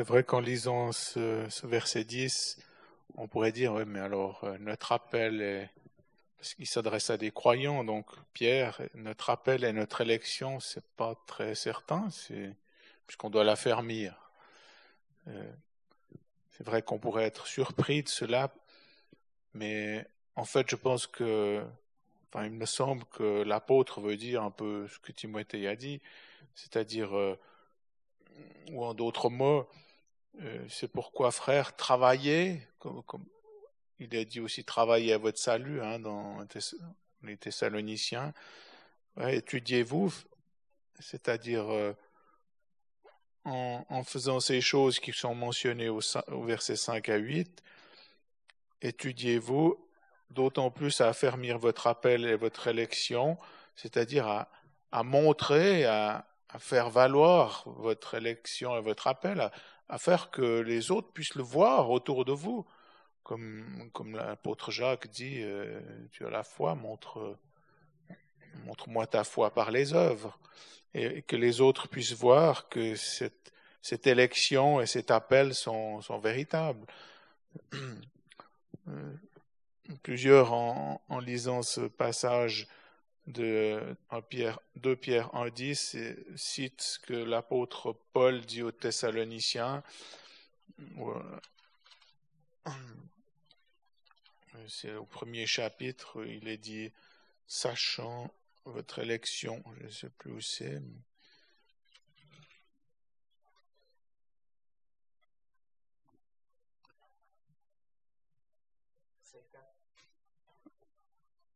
C'est 0.00 0.08
vrai 0.08 0.24
qu'en 0.24 0.40
lisant 0.40 0.92
ce, 0.92 1.66
verset 1.66 2.04
10, 2.04 2.58
on 3.18 3.28
pourrait 3.28 3.52
dire, 3.52 3.74
oui, 3.74 3.82
mais 3.86 4.00
alors 4.00 4.44
euh, 4.44 4.56
notre 4.56 4.92
appel 4.92 5.42
est, 5.42 5.70
parce 6.38 6.54
qu'il 6.54 6.66
s'adresse 6.66 7.10
à 7.10 7.18
des 7.18 7.30
croyants, 7.30 7.84
donc 7.84 8.06
Pierre, 8.32 8.80
notre 8.94 9.28
appel 9.28 9.62
et 9.62 9.74
notre 9.74 10.00
élection, 10.00 10.58
c'est 10.58 10.86
pas 10.96 11.16
très 11.26 11.54
certain, 11.54 12.08
puisqu'on 13.06 13.28
doit 13.28 13.44
l'affermir. 13.44 14.14
Euh, 15.28 15.52
c'est 16.52 16.64
vrai 16.64 16.80
qu'on 16.80 16.98
pourrait 16.98 17.24
être 17.26 17.46
surpris 17.46 18.02
de 18.02 18.08
cela, 18.08 18.54
mais 19.52 20.06
en 20.34 20.46
fait, 20.46 20.66
je 20.70 20.76
pense 20.76 21.06
que, 21.06 21.62
enfin, 22.32 22.46
il 22.46 22.52
me 22.52 22.64
semble 22.64 23.04
que 23.04 23.42
l'apôtre 23.42 24.00
veut 24.00 24.16
dire 24.16 24.44
un 24.44 24.50
peu 24.50 24.88
ce 24.88 24.98
que 24.98 25.12
Timothée 25.12 25.68
a 25.68 25.76
dit, 25.76 26.00
c'est-à-dire, 26.54 27.14
euh, 27.14 27.38
ou 28.70 28.82
en 28.82 28.94
d'autres 28.94 29.28
mots, 29.28 29.68
euh, 30.40 30.64
c'est 30.68 30.88
pourquoi, 30.88 31.30
frère, 31.30 31.76
travaillez, 31.76 32.62
comme, 32.78 33.24
il 33.98 34.16
a 34.16 34.24
dit 34.24 34.40
aussi 34.40 34.64
travaillez 34.64 35.12
à 35.12 35.18
votre 35.18 35.38
salut 35.38 35.82
hein, 35.82 35.98
dans 35.98 36.38
les 37.22 37.36
Thessaloniciens. 37.36 38.32
Étudiez-vous, 39.18 40.12
c'est-à-dire 40.98 41.68
euh, 41.70 41.92
en, 43.44 44.02
faisant 44.04 44.40
ces 44.40 44.60
choses 44.60 44.98
qui 44.98 45.12
sont 45.12 45.34
mentionnées 45.34 45.88
au, 45.88 46.00
verset 46.44 46.76
5 46.76 47.08
à 47.08 47.16
8, 47.16 47.62
étudiez-vous 48.82 49.76
d'autant 50.30 50.70
plus 50.70 51.00
à 51.00 51.08
affermir 51.08 51.58
votre 51.58 51.86
appel 51.86 52.24
et 52.24 52.36
votre 52.36 52.68
élection, 52.68 53.36
c'est-à-dire 53.76 54.46
à, 54.92 55.02
montrer, 55.02 55.84
à, 55.84 56.26
faire 56.58 56.90
valoir 56.90 57.64
votre 57.66 58.14
élection 58.14 58.76
et 58.76 58.80
votre 58.80 59.06
appel, 59.06 59.50
faire 59.98 60.30
que 60.30 60.60
les 60.60 60.90
autres 60.90 61.12
puissent 61.12 61.34
le 61.34 61.42
voir 61.42 61.90
autour 61.90 62.24
de 62.24 62.32
vous. 62.32 62.66
comme, 63.22 63.90
comme 63.92 64.16
l'apôtre 64.16 64.70
Jacques 64.70 65.08
dit, 65.08 65.42
euh, 65.42 65.80
tu 66.10 66.26
as 66.26 66.30
la 66.30 66.42
foi, 66.42 66.74
montre, 66.74 67.36
montre-moi 68.64 69.06
ta 69.06 69.24
foi 69.24 69.50
par 69.50 69.70
les 69.70 69.92
œuvres, 69.94 70.38
et 70.94 71.22
que 71.22 71.36
les 71.36 71.60
autres 71.60 71.88
puissent 71.88 72.14
voir 72.14 72.68
que 72.68 72.96
cette, 72.96 73.52
cette 73.82 74.06
élection 74.06 74.80
et 74.80 74.86
cet 74.86 75.10
appel 75.10 75.54
sont, 75.54 76.00
sont 76.00 76.18
véritables. 76.18 76.86
Euh, 78.88 79.14
plusieurs, 80.02 80.52
en, 80.52 81.02
en, 81.08 81.18
lisant 81.20 81.62
ce 81.62 81.82
passage 81.82 82.66
de 83.30 83.96
1 84.10 84.22
Pierre, 84.22 84.60
2 84.76 84.96
Pierre 84.96 85.28
1.10, 85.28 86.36
citent 86.36 86.80
ce 86.80 86.98
que 86.98 87.14
l'apôtre 87.14 87.96
Paul 88.12 88.40
dit 88.42 88.62
aux 88.62 88.72
Thessaloniciens. 88.72 89.82
C'est 94.68 94.94
au 94.94 95.04
premier 95.04 95.46
chapitre, 95.46 96.24
il 96.26 96.48
est 96.48 96.58
dit, 96.58 96.92
sachant 97.46 98.30
votre 98.64 98.98
élection, 99.00 99.62
je 99.78 99.86
ne 99.86 99.90
sais 99.90 100.10
plus 100.10 100.32
où 100.32 100.40
c'est. 100.40 100.80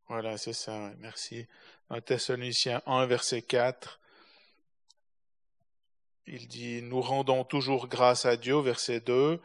Voilà, 0.07 0.37
c'est 0.37 0.53
ça, 0.53 0.91
merci. 0.99 1.47
Un 1.89 1.99
Thessaloniciens 1.99 2.83
1, 2.85 3.07
verset 3.07 3.41
4, 3.41 3.99
il 6.27 6.47
dit 6.47 6.83
Nous 6.83 7.01
rendons 7.01 7.43
toujours 7.43 7.87
grâce 7.87 8.25
à 8.25 8.37
Dieu, 8.37 8.59
verset 8.59 8.99
2, 8.99 9.39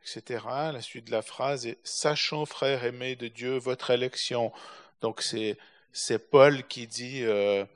etc. 0.00 0.44
La 0.72 0.80
suite 0.80 1.06
de 1.06 1.12
la 1.12 1.20
phrase 1.20 1.66
est 1.66 1.78
Sachant, 1.84 2.46
frères 2.46 2.84
aimés 2.84 3.14
de 3.14 3.28
Dieu, 3.28 3.58
votre 3.58 3.90
élection. 3.90 4.52
Donc 5.02 5.20
c'est, 5.20 5.58
c'est 5.92 6.30
Paul 6.30 6.66
qui 6.66 6.86
dit 6.86 7.22
euh, 7.22 7.66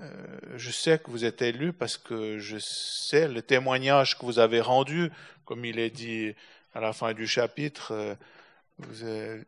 euh, 0.00 0.38
Je 0.56 0.70
sais 0.70 0.98
que 0.98 1.10
vous 1.10 1.26
êtes 1.26 1.42
élus 1.42 1.74
parce 1.74 1.98
que 1.98 2.38
je 2.38 2.56
sais 2.58 3.28
le 3.28 3.42
témoignage 3.42 4.18
que 4.18 4.24
vous 4.24 4.38
avez 4.38 4.62
rendu, 4.62 5.10
comme 5.44 5.66
il 5.66 5.78
est 5.78 5.90
dit 5.90 6.34
à 6.74 6.80
la 6.80 6.94
fin 6.94 7.12
du 7.12 7.26
chapitre. 7.26 8.16
Euh, 9.04 9.42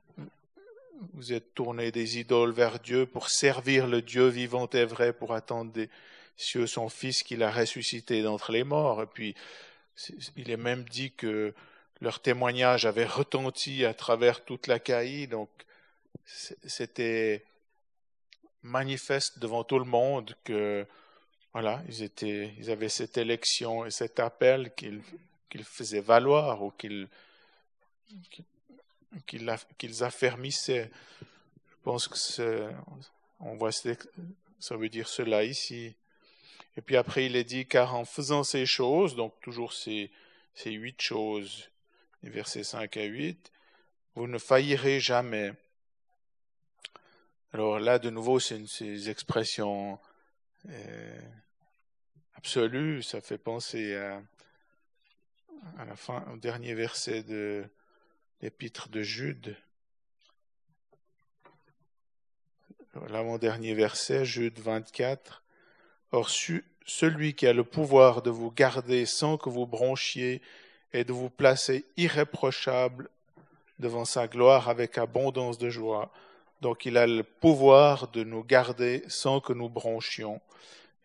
vous 1.13 1.33
êtes 1.33 1.55
tournés 1.55 1.91
des 1.91 2.19
idoles 2.19 2.53
vers 2.53 2.79
Dieu 2.79 3.07
pour 3.07 3.29
servir 3.29 3.87
le 3.87 4.03
Dieu 4.03 4.29
vivant 4.29 4.69
et 4.69 4.85
vrai, 4.85 5.13
pour 5.13 5.35
attendre 5.35 5.73
des 5.73 5.91
cieux 6.37 6.67
son 6.67 6.89
Fils 6.89 7.23
qu'il 7.23 7.43
a 7.43 7.51
ressuscité 7.51 8.23
d'entre 8.23 8.53
les 8.53 8.65
morts. 8.65 9.03
Et 9.03 9.07
puis, 9.07 9.35
il 10.37 10.51
est 10.51 10.57
même 10.57 10.85
dit 10.85 11.13
que 11.13 11.55
leur 12.01 12.21
témoignage 12.21 12.87
avait 12.87 13.07
retenti 13.07 13.85
à 13.85 13.95
travers 13.95 14.45
toute 14.45 14.67
la 14.67 14.79
Caïe, 14.79 15.27
donc 15.27 15.49
c'était 16.25 17.45
manifeste 18.63 19.39
devant 19.39 19.63
tout 19.63 19.79
le 19.79 19.85
monde 19.85 20.35
que 20.43 20.87
voilà, 21.53 21.83
ils 21.89 22.03
étaient, 22.03 22.53
ils 22.59 22.71
avaient 22.71 22.89
cette 22.89 23.17
élection 23.17 23.85
et 23.85 23.91
cet 23.91 24.19
appel 24.19 24.75
qu'ils 24.75 25.03
qu'ils 25.55 25.65
faisaient 25.65 26.01
valoir 26.01 26.63
ou 26.63 26.73
qu'ils 26.73 27.09
qu'ils 29.27 30.03
affermissaient. 30.03 30.91
Je 31.23 31.77
pense 31.83 32.09
que 32.09 32.71
on 33.41 33.57
voit 33.57 33.73
ça 33.73 34.77
veut 34.77 34.89
dire 34.89 35.09
cela 35.09 35.45
ici. 35.45 35.95
Et 36.77 36.81
puis 36.81 36.97
après 36.97 37.27
il 37.27 37.37
est 37.37 37.45
dit 37.45 37.67
car 37.67 37.95
en 37.95 38.05
faisant 38.05 38.45
ces 38.45 38.67
choses, 38.67 39.15
donc 39.15 39.39
toujours 39.41 39.73
ces, 39.73 40.11
huit 40.65 41.01
choses, 41.01 41.71
versets 42.23 42.65
5 42.65 42.97
à 42.97 43.05
8, 43.05 43.53
vous 44.15 44.27
ne 44.27 44.39
faillirez 44.39 45.01
jamais. 45.01 45.53
Alors 47.53 47.79
là, 47.79 47.99
de 47.99 48.11
nouveau, 48.11 48.41
c'est 48.41 48.67
ces 48.67 49.11
expressions 49.11 50.01
euh, 50.69 51.21
absolues. 52.35 53.03
Ça 53.03 53.21
fait 53.21 53.39
penser 53.39 53.95
à, 53.95 54.21
à 55.79 55.85
la 55.85 55.95
fin, 55.95 56.25
au 56.33 56.37
dernier 56.37 56.75
verset 56.75 57.23
de 57.23 57.65
l'épître 58.45 58.91
de 58.91 59.03
Jude. 59.03 59.57
L'avant-dernier 63.09 63.73
verset, 63.73 64.27
Jude 64.27 64.59
24. 64.59 65.43
Or, 66.13 66.29
celui 66.29 67.33
qui 67.33 67.47
a 67.47 67.55
le 67.55 67.65
pouvoir 67.65 68.21
de 68.21 68.29
vous 68.29 68.51
garder 68.51 69.07
sans 69.07 69.39
que 69.39 69.49
vous 69.49 69.65
bronchiez 69.65 70.43
et 70.93 71.05
de 71.05 71.13
vous 71.15 71.31
placer 71.31 71.87
irréprochable 71.97 73.09
devant 73.79 74.05
sa 74.05 74.29
gloire 74.29 74.69
avec 74.69 74.99
abondance 74.99 75.57
de 75.57 75.71
joie. 75.71 76.13
Donc 76.61 76.85
il 76.85 76.99
a 76.99 77.07
le 77.07 77.23
pouvoir 77.23 78.09
de 78.09 78.25
nous 78.25 78.45
garder 78.45 79.05
sans 79.09 79.41
que 79.41 79.55
nous 79.55 79.71
bronchions. 79.71 80.43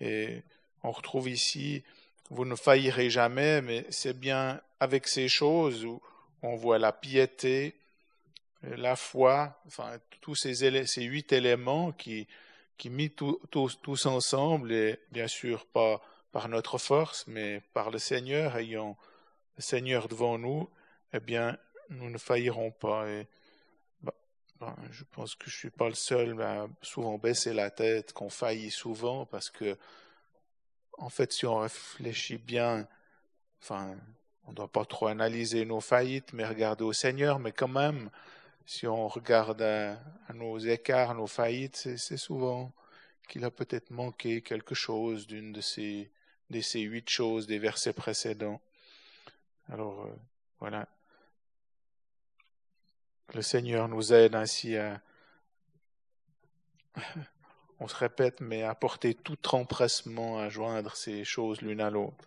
Et 0.01 0.43
on 0.83 0.91
retrouve 0.91 1.29
ici, 1.29 1.83
vous 2.31 2.43
ne 2.43 2.55
faillirez 2.55 3.09
jamais, 3.09 3.61
mais 3.61 3.85
c'est 3.91 4.19
bien 4.19 4.59
avec 4.81 5.07
ces 5.07 5.29
choses 5.29 5.85
où 5.85 6.01
on 6.41 6.55
voit 6.55 6.79
la 6.79 6.91
piété, 6.91 7.75
la 8.63 8.95
foi, 8.95 9.61
enfin 9.67 9.99
tous 10.21 10.35
ces, 10.35 11.01
huit 11.03 11.31
éléments 11.31 11.91
qui, 11.91 12.27
qui 12.77 12.89
mis 12.89 13.11
tous 13.11 14.05
ensemble, 14.05 14.71
et 14.71 14.99
bien 15.11 15.27
sûr 15.27 15.65
pas 15.65 16.01
par 16.31 16.47
notre 16.49 16.77
force, 16.77 17.25
mais 17.27 17.61
par 17.73 17.89
le 17.89 17.99
Seigneur 17.99 18.57
ayant 18.57 18.97
Seigneur 19.59 20.07
devant 20.07 20.37
nous, 20.37 20.69
eh 21.13 21.19
bien, 21.19 21.57
nous 21.89 22.09
ne 22.09 22.17
faillirons 22.17 22.71
pas. 22.71 23.09
Et, 23.09 23.27
bah, 24.01 24.13
bah, 24.59 24.75
je 24.91 25.03
pense 25.03 25.35
que 25.35 25.49
je 25.49 25.57
suis 25.57 25.69
pas 25.69 25.89
le 25.89 25.95
seul 25.95 26.41
à 26.41 26.67
souvent 26.81 27.17
baisser 27.17 27.53
la 27.53 27.69
tête, 27.69 28.13
qu'on 28.13 28.29
faillit 28.29 28.71
souvent, 28.71 29.25
parce 29.25 29.49
que, 29.49 29.77
en 30.97 31.09
fait, 31.09 31.31
si 31.33 31.45
on 31.45 31.59
réfléchit 31.59 32.37
bien, 32.37 32.87
enfin, 33.61 33.97
on 34.49 34.51
ne 34.51 34.55
doit 34.55 34.67
pas 34.67 34.83
trop 34.83 35.05
analyser 35.05 35.63
nos 35.63 35.79
faillites, 35.79 36.33
mais 36.33 36.43
regarder 36.43 36.83
au 36.83 36.91
Seigneur, 36.91 37.37
mais 37.37 37.51
quand 37.51 37.67
même, 37.67 38.09
si 38.65 38.87
on 38.87 39.07
regarde 39.07 39.63
nos 40.33 40.57
écarts, 40.57 41.13
nos 41.13 41.27
faillites, 41.27 41.75
c'est 41.75 42.17
souvent 42.17 42.71
qu'il 43.27 43.45
a 43.45 43.51
peut-être 43.51 43.91
manqué 43.91 44.41
quelque 44.41 44.73
chose 44.73 45.27
d'une 45.27 45.53
de 45.53 45.61
ces, 45.61 46.09
de 46.49 46.61
ces 46.61 46.79
huit 46.79 47.07
choses 47.07 47.45
des 47.45 47.59
versets 47.59 47.93
précédents. 47.93 48.59
Alors 49.69 50.01
euh, 50.01 50.15
voilà. 50.59 50.87
Le 53.35 53.43
Seigneur 53.43 53.87
nous 53.87 54.13
aide 54.13 54.33
ainsi 54.33 54.77
à, 54.77 54.99
on 57.79 57.87
se 57.87 57.95
répète, 57.95 58.41
mais 58.41 58.63
à 58.63 58.73
porter 58.73 59.13
tout 59.13 59.37
empressement 59.53 60.39
à 60.39 60.49
joindre 60.49 60.95
ces 60.95 61.23
choses 61.23 61.61
l'une 61.61 61.81
à 61.81 61.91
l'autre. 61.91 62.25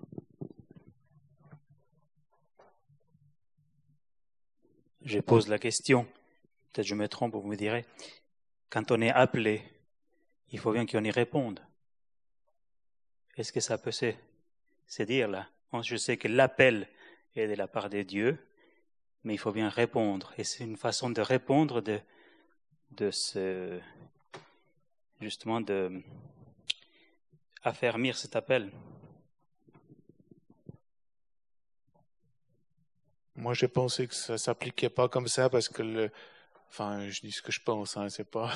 Je 5.05 5.19
pose 5.19 5.49
la 5.49 5.59
question, 5.59 6.05
peut-être 6.73 6.87
je 6.87 6.95
me 6.95 7.09
trompe, 7.09 7.35
vous 7.35 7.43
me 7.43 7.57
direz, 7.57 7.85
quand 8.71 8.93
on 8.93 9.01
est 9.01 9.11
appelé, 9.11 9.63
il 10.51 10.61
faut 10.61 10.73
bien 10.73 10.87
qu'on 10.87 11.03
y 11.03 11.11
réponde. 11.11 11.61
Est-ce 13.37 13.53
que 13.53 13.61
ça 13.61 13.79
peut 13.79 13.91
se, 13.91 14.15
dire 15.03 15.29
là? 15.29 15.49
Je 15.83 15.97
sais 15.97 16.17
que 16.17 16.29
l'appel 16.29 16.89
et 17.35 17.49
de 17.49 17.55
la 17.55 17.67
part 17.67 17.91
de 17.91 18.03
Dieu, 18.03 18.39
mais 19.25 19.35
il 19.35 19.39
faut 19.39 19.53
bien 19.53 19.69
répondre. 19.69 20.33
Et 20.39 20.45
c'est 20.45 20.63
une 20.63 20.77
façon 20.77 21.11
de 21.11 21.21
répondre 21.21 21.81
de, 21.81 22.01
de 22.93 23.11
justement, 25.21 25.61
de 25.61 26.01
affermir 27.65 28.17
cet 28.17 28.37
appel. 28.37 28.71
Moi, 33.37 33.55
j'ai 33.55 33.69
pensé 33.69 34.07
que 34.07 34.15
ça 34.15 34.37
s'appliquait 34.37 34.91
pas 34.91 35.09
comme 35.09 35.29
ça 35.29 35.49
parce 35.49 35.69
que 35.69 35.83
le, 35.83 36.11
enfin, 36.69 37.09
je 37.09 37.21
dis 37.23 37.33
ce 37.33 37.43
que 37.43 37.53
je 37.53 37.61
pense, 37.61 37.97
hein, 37.97 38.09
c'est 38.11 38.31
pas, 38.31 38.51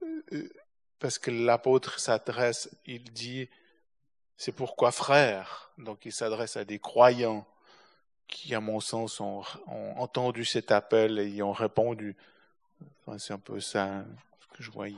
parce 0.98 1.18
que 1.18 1.30
l'apôtre 1.30 2.00
s'adresse, 2.00 2.70
il 2.86 3.04
dit, 3.12 3.48
c'est 4.36 4.52
pourquoi 4.52 4.90
frère, 4.90 5.70
donc 5.78 6.04
il 6.04 6.12
s'adresse 6.12 6.56
à 6.56 6.64
des 6.64 6.80
croyants 6.80 7.46
qui, 8.26 8.54
à 8.54 8.60
mon 8.60 8.80
sens, 8.80 9.20
ont, 9.20 9.42
entendu 9.66 10.44
cet 10.44 10.72
appel 10.72 11.18
et 11.18 11.28
y 11.28 11.42
ont 11.42 11.52
répondu. 11.52 12.16
Enfin, 13.06 13.18
c'est 13.18 13.32
un 13.32 13.38
peu 13.38 13.60
ça 13.60 14.04
ce 14.40 14.56
que 14.56 14.62
je 14.62 14.70
voyais. 14.70 14.96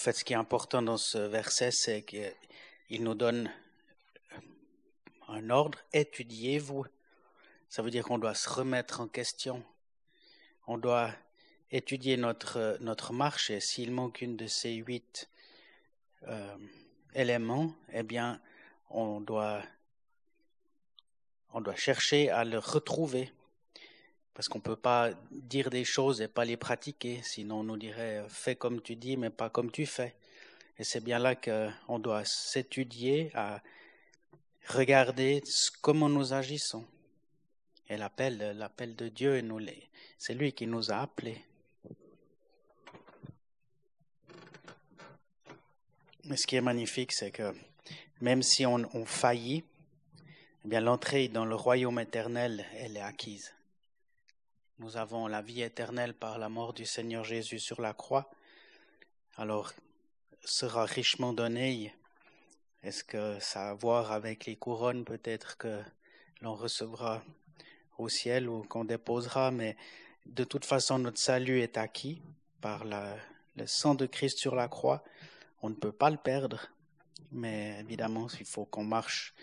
Fait, 0.00 0.12
ce 0.12 0.24
qui 0.24 0.32
est 0.32 0.36
important 0.36 0.80
dans 0.80 0.96
ce 0.96 1.18
verset, 1.18 1.70
c'est 1.70 2.02
qu'il 2.02 3.04
nous 3.04 3.14
donne 3.14 3.52
un 5.28 5.50
ordre, 5.50 5.78
étudiez-vous. 5.92 6.86
Ça 7.68 7.82
veut 7.82 7.90
dire 7.90 8.04
qu'on 8.04 8.18
doit 8.18 8.34
se 8.34 8.48
remettre 8.48 9.00
en 9.00 9.08
question. 9.08 9.62
On 10.66 10.78
doit 10.78 11.12
étudier 11.70 12.16
notre, 12.16 12.78
notre 12.80 13.12
marche 13.12 13.50
et 13.50 13.60
s'il 13.60 13.92
manque 13.92 14.22
une 14.22 14.36
de 14.36 14.46
ces 14.46 14.72
huit 14.72 15.28
euh, 16.26 16.56
élément, 17.14 17.74
eh 17.92 18.02
bien, 18.02 18.40
on 18.88 19.20
doit, 19.20 19.62
on 21.52 21.60
doit 21.60 21.76
chercher 21.76 22.30
à 22.30 22.44
le 22.44 22.58
retrouver. 22.58 23.30
Parce 24.34 24.48
qu'on 24.48 24.58
ne 24.58 24.62
peut 24.64 24.76
pas 24.76 25.10
dire 25.30 25.70
des 25.70 25.84
choses 25.84 26.20
et 26.20 26.28
pas 26.28 26.44
les 26.44 26.56
pratiquer, 26.56 27.20
sinon 27.22 27.60
on 27.60 27.64
nous 27.64 27.76
dirait 27.76 28.24
fais 28.28 28.56
comme 28.56 28.80
tu 28.80 28.96
dis, 28.96 29.16
mais 29.16 29.30
pas 29.30 29.50
comme 29.50 29.70
tu 29.70 29.86
fais. 29.86 30.14
Et 30.78 30.84
c'est 30.84 31.00
bien 31.00 31.18
là 31.18 31.34
qu'on 31.34 31.98
doit 31.98 32.24
s'étudier 32.24 33.30
à 33.34 33.60
regarder 34.66 35.42
comment 35.82 36.08
nous 36.08 36.32
agissons. 36.32 36.86
Et 37.88 37.96
l'appel, 37.96 38.56
l'appel 38.56 38.94
de 38.94 39.08
Dieu, 39.08 39.42
c'est 40.16 40.34
lui 40.34 40.52
qui 40.52 40.66
nous 40.66 40.90
a 40.92 40.98
appelés. 40.98 41.44
Mais 46.24 46.36
ce 46.36 46.46
qui 46.46 46.54
est 46.54 46.60
magnifique, 46.60 47.12
c'est 47.12 47.32
que 47.32 47.52
même 48.20 48.42
si 48.42 48.64
on, 48.64 49.04
faillit, 49.04 49.64
eh 50.64 50.68
bien 50.68 50.80
l'entrée 50.80 51.28
dans 51.28 51.44
le 51.44 51.56
royaume 51.56 51.98
éternel, 51.98 52.64
elle 52.76 52.96
est 52.96 53.02
acquise. 53.02 53.52
Nous 54.80 54.96
avons 54.96 55.26
la 55.26 55.42
vie 55.42 55.60
éternelle 55.60 56.14
par 56.14 56.38
la 56.38 56.48
mort 56.48 56.72
du 56.72 56.86
Seigneur 56.86 57.22
Jésus 57.22 57.58
sur 57.58 57.82
la 57.82 57.92
croix. 57.92 58.30
Alors, 59.36 59.74
sera 60.42 60.86
richement 60.86 61.34
donné. 61.34 61.94
Est-ce 62.82 63.04
que 63.04 63.38
ça 63.40 63.68
a 63.68 63.70
à 63.72 63.74
voir 63.74 64.10
avec 64.10 64.46
les 64.46 64.56
couronnes? 64.56 65.04
Peut-être 65.04 65.58
que 65.58 65.82
l'on 66.40 66.54
recevra 66.54 67.22
au 67.98 68.08
ciel 68.08 68.48
ou 68.48 68.62
qu'on 68.62 68.86
déposera, 68.86 69.50
mais 69.50 69.76
de 70.24 70.44
toute 70.44 70.64
façon 70.64 70.98
notre 70.98 71.20
salut 71.20 71.60
est 71.60 71.76
acquis 71.76 72.22
par 72.62 72.86
le 72.86 73.66
sang 73.66 73.94
de 73.94 74.06
Christ 74.06 74.38
sur 74.38 74.54
la 74.54 74.68
croix. 74.68 75.04
On 75.60 75.68
ne 75.68 75.74
peut 75.74 75.92
pas 75.92 76.08
le 76.08 76.16
perdre, 76.16 76.70
mais 77.32 77.78
évidemment 77.80 78.28
il 78.40 78.46
faut 78.46 78.64
qu'on 78.64 78.84
marche 78.84 79.34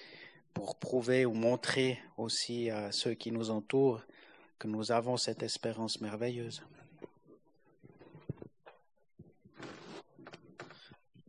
pour 0.56 0.80
prouver 0.80 1.28
ou 1.28 1.34
montrer 1.34 2.00
aussi 2.17 2.71
à 2.71 2.91
ceux 2.91 3.13
qui 3.13 3.32
nous 3.32 3.52
entourent 3.52 4.02
que 4.60 4.67
nous 4.67 4.91
avons 4.91 5.17
cette 5.17 5.43
espérance 5.43 6.02
merveilleuse. 6.02 6.63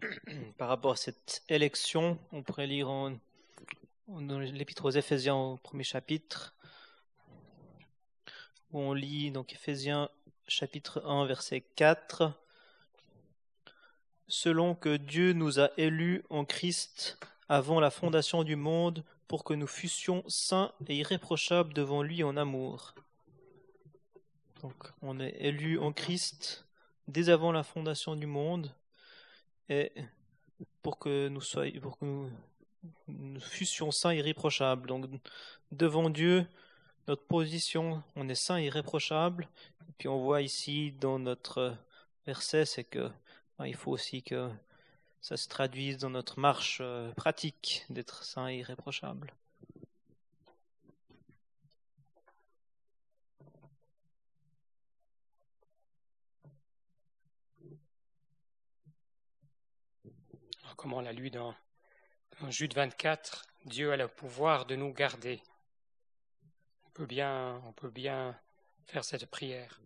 Par 0.58 0.68
rapport 0.68 0.92
à 0.92 0.96
cette 0.96 1.42
élection, 1.48 2.18
on 2.32 2.42
pourrait 2.42 2.66
lire 2.66 2.88
en, 2.90 3.18
dans 4.08 4.38
l'Épître 4.38 4.84
aux 4.84 4.90
Éphésiens 4.90 5.34
au 5.34 5.56
premier 5.56 5.84
chapitre, 5.84 6.54
où 8.72 8.80
on 8.80 8.92
lit 8.92 9.30
donc 9.30 9.52
Éphésiens 9.52 10.08
chapitre 10.46 11.02
1 11.04 11.26
verset 11.26 11.60
4 11.60 12.32
selon 14.28 14.74
que 14.74 14.96
Dieu 14.96 15.32
nous 15.32 15.58
a 15.58 15.70
élus 15.78 16.22
en 16.28 16.44
Christ 16.44 17.18
avant 17.48 17.80
la 17.80 17.90
fondation 17.90 18.44
du 18.44 18.56
monde 18.56 19.02
pour 19.26 19.42
que 19.42 19.54
nous 19.54 19.66
fussions 19.66 20.22
saints 20.28 20.72
et 20.86 20.96
irréprochables 20.96 21.72
devant 21.72 22.02
lui 22.02 22.22
en 22.22 22.36
amour. 22.36 22.94
On 25.02 25.20
est 25.20 25.36
élu 25.40 25.78
en 25.78 25.92
Christ 25.92 26.66
dès 27.06 27.30
avant 27.30 27.52
la 27.52 27.62
fondation 27.62 28.16
du 28.16 28.26
monde 28.26 28.72
et 29.68 29.92
pour 30.82 30.98
que 30.98 31.28
nous 31.28 31.40
soyons, 31.40 31.80
pour 31.80 31.98
que 31.98 32.04
nous, 32.04 33.40
fussions 33.40 33.90
saints 33.90 34.12
et 34.12 34.18
irréprochables. 34.18 34.88
Donc, 34.88 35.06
devant 35.72 36.10
Dieu, 36.10 36.46
notre 37.06 37.24
position, 37.24 38.02
on 38.16 38.28
est 38.28 38.34
saint 38.34 38.58
et 38.58 38.66
irréprochable. 38.66 39.48
Et 39.88 39.92
puis, 39.98 40.08
on 40.08 40.18
voit 40.18 40.42
ici 40.42 40.92
dans 40.92 41.18
notre 41.18 41.76
verset, 42.26 42.64
c'est 42.64 42.84
que 42.84 43.10
ben, 43.58 43.66
il 43.66 43.74
faut 43.74 43.90
aussi 43.90 44.22
que 44.22 44.50
ça 45.20 45.36
se 45.36 45.48
traduise 45.48 45.98
dans 45.98 46.10
notre 46.10 46.38
marche 46.38 46.78
euh, 46.80 47.10
pratique 47.12 47.84
d'être 47.90 48.24
saint 48.24 48.48
et 48.48 48.58
irréprochable. 48.58 49.32
Comme 60.78 60.92
on 60.92 61.00
l'a 61.00 61.12
lu 61.12 61.28
dans, 61.28 61.56
Jude 62.50 62.72
24, 62.72 63.44
Dieu 63.64 63.90
a 63.90 63.96
le 63.96 64.06
pouvoir 64.06 64.64
de 64.64 64.76
nous 64.76 64.92
garder. 64.92 65.42
On 66.86 66.90
peut 66.90 67.04
bien, 67.04 67.60
on 67.66 67.72
peut 67.72 67.90
bien 67.90 68.38
faire 68.86 69.04
cette 69.04 69.26
prière. 69.26 69.80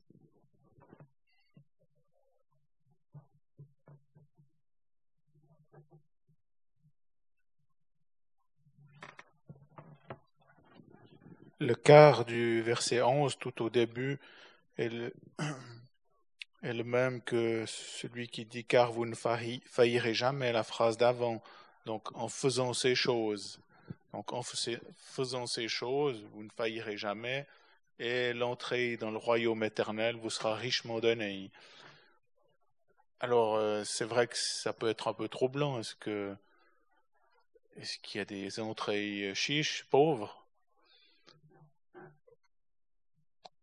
Le 11.58 11.74
quart 11.74 12.26
du 12.26 12.60
verset 12.60 13.00
11 13.00 13.38
tout 13.38 13.62
au 13.62 13.70
début 13.70 14.20
est 14.76 14.90
le, 14.90 15.14
est 16.62 16.72
le 16.72 16.84
même 16.84 17.20
que 17.22 17.64
celui 17.66 18.28
qui 18.28 18.44
dit 18.44 18.64
car 18.64 18.92
vous 18.92 19.06
ne 19.06 19.14
faillirez 19.14 20.14
jamais, 20.14 20.52
la 20.52 20.62
phrase 20.62 20.96
d'avant. 20.96 21.42
Donc 21.86 22.14
en 22.16 22.28
faisant 22.28 22.72
ces 22.74 22.94
choses, 22.94 23.60
donc 24.12 24.32
en 24.32 24.42
faisant 24.42 25.46
ces 25.46 25.68
choses, 25.68 26.24
vous 26.32 26.44
ne 26.44 26.50
faillirez 26.50 26.96
jamais, 26.96 27.46
et 27.98 28.32
l'entrée 28.32 28.96
dans 28.96 29.10
le 29.10 29.18
royaume 29.18 29.64
éternel 29.64 30.16
vous 30.16 30.30
sera 30.30 30.54
richement 30.54 31.00
donnée. 31.00 31.50
Alors 33.20 33.56
euh, 33.56 33.82
c'est 33.84 34.04
vrai 34.04 34.26
que 34.26 34.36
ça 34.36 34.72
peut 34.72 34.88
être 34.88 35.08
un 35.08 35.14
peu 35.14 35.28
troublant. 35.28 35.80
Est-ce 35.80 35.94
que 35.96 36.36
est-ce 37.76 37.98
qu'il 37.98 38.18
y 38.18 38.22
a 38.22 38.24
des 38.24 38.60
entrées 38.60 39.34
chiches, 39.34 39.84
pauvres? 39.90 40.41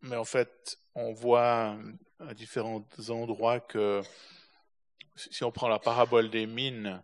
Mais 0.01 0.15
en 0.15 0.23
fait, 0.23 0.77
on 0.95 1.12
voit 1.12 1.77
à 2.19 2.33
différents 2.33 2.85
endroits 3.09 3.59
que 3.59 4.01
si 5.15 5.43
on 5.43 5.51
prend 5.51 5.67
la 5.67 5.79
parabole 5.79 6.29
des 6.29 6.45
mines, 6.45 7.01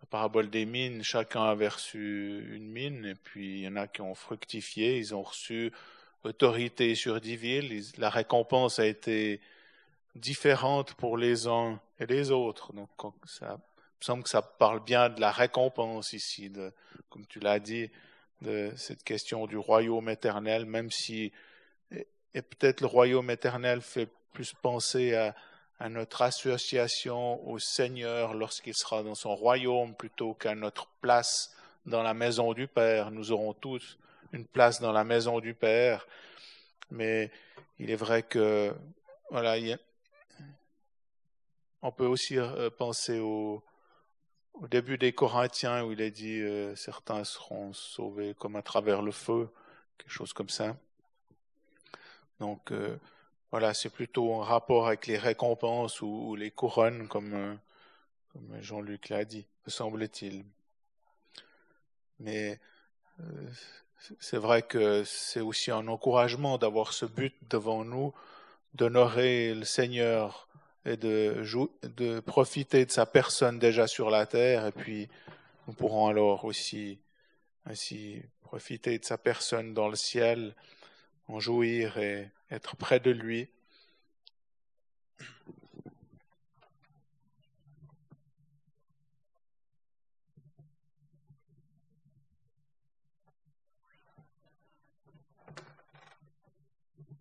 la 0.00 0.06
parabole 0.08 0.50
des 0.50 0.66
mines, 0.66 1.02
chacun 1.02 1.42
a 1.42 1.54
reçu 1.54 2.54
une 2.54 2.68
mine, 2.68 3.04
et 3.04 3.14
puis 3.14 3.58
il 3.58 3.64
y 3.64 3.68
en 3.68 3.76
a 3.76 3.88
qui 3.88 4.02
ont 4.02 4.14
fructifié, 4.14 4.98
ils 4.98 5.14
ont 5.14 5.22
reçu 5.22 5.72
autorité 6.22 6.94
sur 6.94 7.20
dix 7.20 7.36
villes, 7.36 7.82
la 7.98 8.10
récompense 8.10 8.78
a 8.78 8.86
été 8.86 9.40
différente 10.14 10.94
pour 10.94 11.16
les 11.16 11.46
uns 11.46 11.80
et 11.98 12.06
les 12.06 12.30
autres. 12.30 12.72
Donc 12.72 12.88
ça 13.24 13.52
me 13.52 14.04
semble 14.04 14.22
que 14.22 14.28
ça 14.28 14.42
parle 14.42 14.82
bien 14.82 15.08
de 15.08 15.20
la 15.20 15.32
récompense 15.32 16.12
ici, 16.12 16.50
de, 16.50 16.72
comme 17.08 17.26
tu 17.26 17.40
l'as 17.40 17.58
dit, 17.58 17.90
de 18.42 18.72
cette 18.76 19.02
question 19.02 19.46
du 19.46 19.56
royaume 19.56 20.08
éternel, 20.08 20.66
même 20.66 20.90
si 20.90 21.32
et 22.36 22.42
peut-être 22.42 22.82
le 22.82 22.86
royaume 22.86 23.30
éternel 23.30 23.80
fait 23.80 24.08
plus 24.34 24.52
penser 24.52 25.14
à, 25.14 25.34
notre 25.88 26.22
association 26.22 27.46
au 27.46 27.58
Seigneur 27.58 28.34
lorsqu'il 28.34 28.74
sera 28.74 29.02
dans 29.02 29.14
son 29.14 29.34
royaume 29.34 29.94
plutôt 29.94 30.34
qu'à 30.34 30.54
notre 30.54 30.86
place 31.00 31.54
dans 31.86 32.02
la 32.02 32.14
maison 32.14 32.52
du 32.52 32.66
Père. 32.66 33.10
Nous 33.10 33.32
aurons 33.32 33.54
tous 33.54 33.98
une 34.32 34.46
place 34.46 34.80
dans 34.80 34.92
la 34.92 35.04
maison 35.04 35.40
du 35.40 35.54
Père, 35.54 36.06
mais 36.90 37.30
il 37.78 37.90
est 37.90 37.96
vrai 37.96 38.22
que 38.22 38.74
voilà, 39.30 39.56
on 41.82 41.92
peut 41.92 42.06
aussi 42.06 42.38
euh, 42.38 42.70
penser 42.70 43.18
au, 43.18 43.62
au, 44.60 44.68
début 44.68 44.98
des 44.98 45.12
Corinthiens 45.12 45.84
où 45.84 45.92
il 45.92 46.00
est 46.00 46.10
dit 46.10 46.40
euh, 46.40 46.74
certains 46.76 47.24
seront 47.24 47.72
sauvés 47.72 48.34
comme 48.38 48.56
à 48.56 48.62
travers 48.62 49.02
le 49.02 49.12
feu, 49.12 49.48
quelque 49.98 50.12
chose 50.12 50.32
comme 50.32 50.48
ça. 50.48 50.76
Donc 52.40 52.72
euh, 52.72 52.98
voilà, 53.50 53.74
c'est 53.74 53.90
plutôt 53.90 54.34
en 54.34 54.40
rapport 54.40 54.86
avec 54.86 55.06
les 55.06 55.16
récompenses 55.16 56.02
ou, 56.02 56.34
les 56.36 56.50
couronnes, 56.50 57.08
comme, 57.08 57.34
euh, 57.34 57.54
comme 58.32 58.60
Jean-Luc 58.60 59.08
l'a 59.08 59.24
dit, 59.24 59.46
me 59.66 59.70
semble-t-il. 59.70 60.44
Mais 62.20 62.58
euh, 63.20 63.50
c'est 64.20 64.36
vrai 64.36 64.62
que 64.62 65.04
c'est 65.04 65.40
aussi 65.40 65.70
un 65.70 65.88
encouragement 65.88 66.58
d'avoir 66.58 66.92
ce 66.92 67.06
but 67.06 67.34
devant 67.48 67.84
nous, 67.84 68.12
d'honorer 68.74 69.54
le 69.54 69.64
Seigneur 69.64 70.48
et 70.86 70.96
de, 70.96 71.42
de 71.96 72.20
profiter 72.20 72.86
de 72.86 72.90
sa 72.90 73.06
personne 73.06 73.58
déjà 73.58 73.86
sur 73.86 74.08
la 74.08 74.24
terre, 74.24 74.66
et 74.66 74.72
puis 74.72 75.08
nous 75.66 75.74
pourrons 75.74 76.06
alors 76.06 76.44
aussi 76.44 77.00
ainsi 77.64 78.22
profiter 78.40 78.98
de 78.98 79.04
sa 79.04 79.18
personne 79.18 79.74
dans 79.74 79.88
le 79.88 79.96
ciel 79.96 80.54
en 81.26 81.40
jouir 81.40 81.98
et 81.98 82.30
être 82.50 82.76
près 82.76 83.00
de 83.00 83.10
lui. 83.10 83.48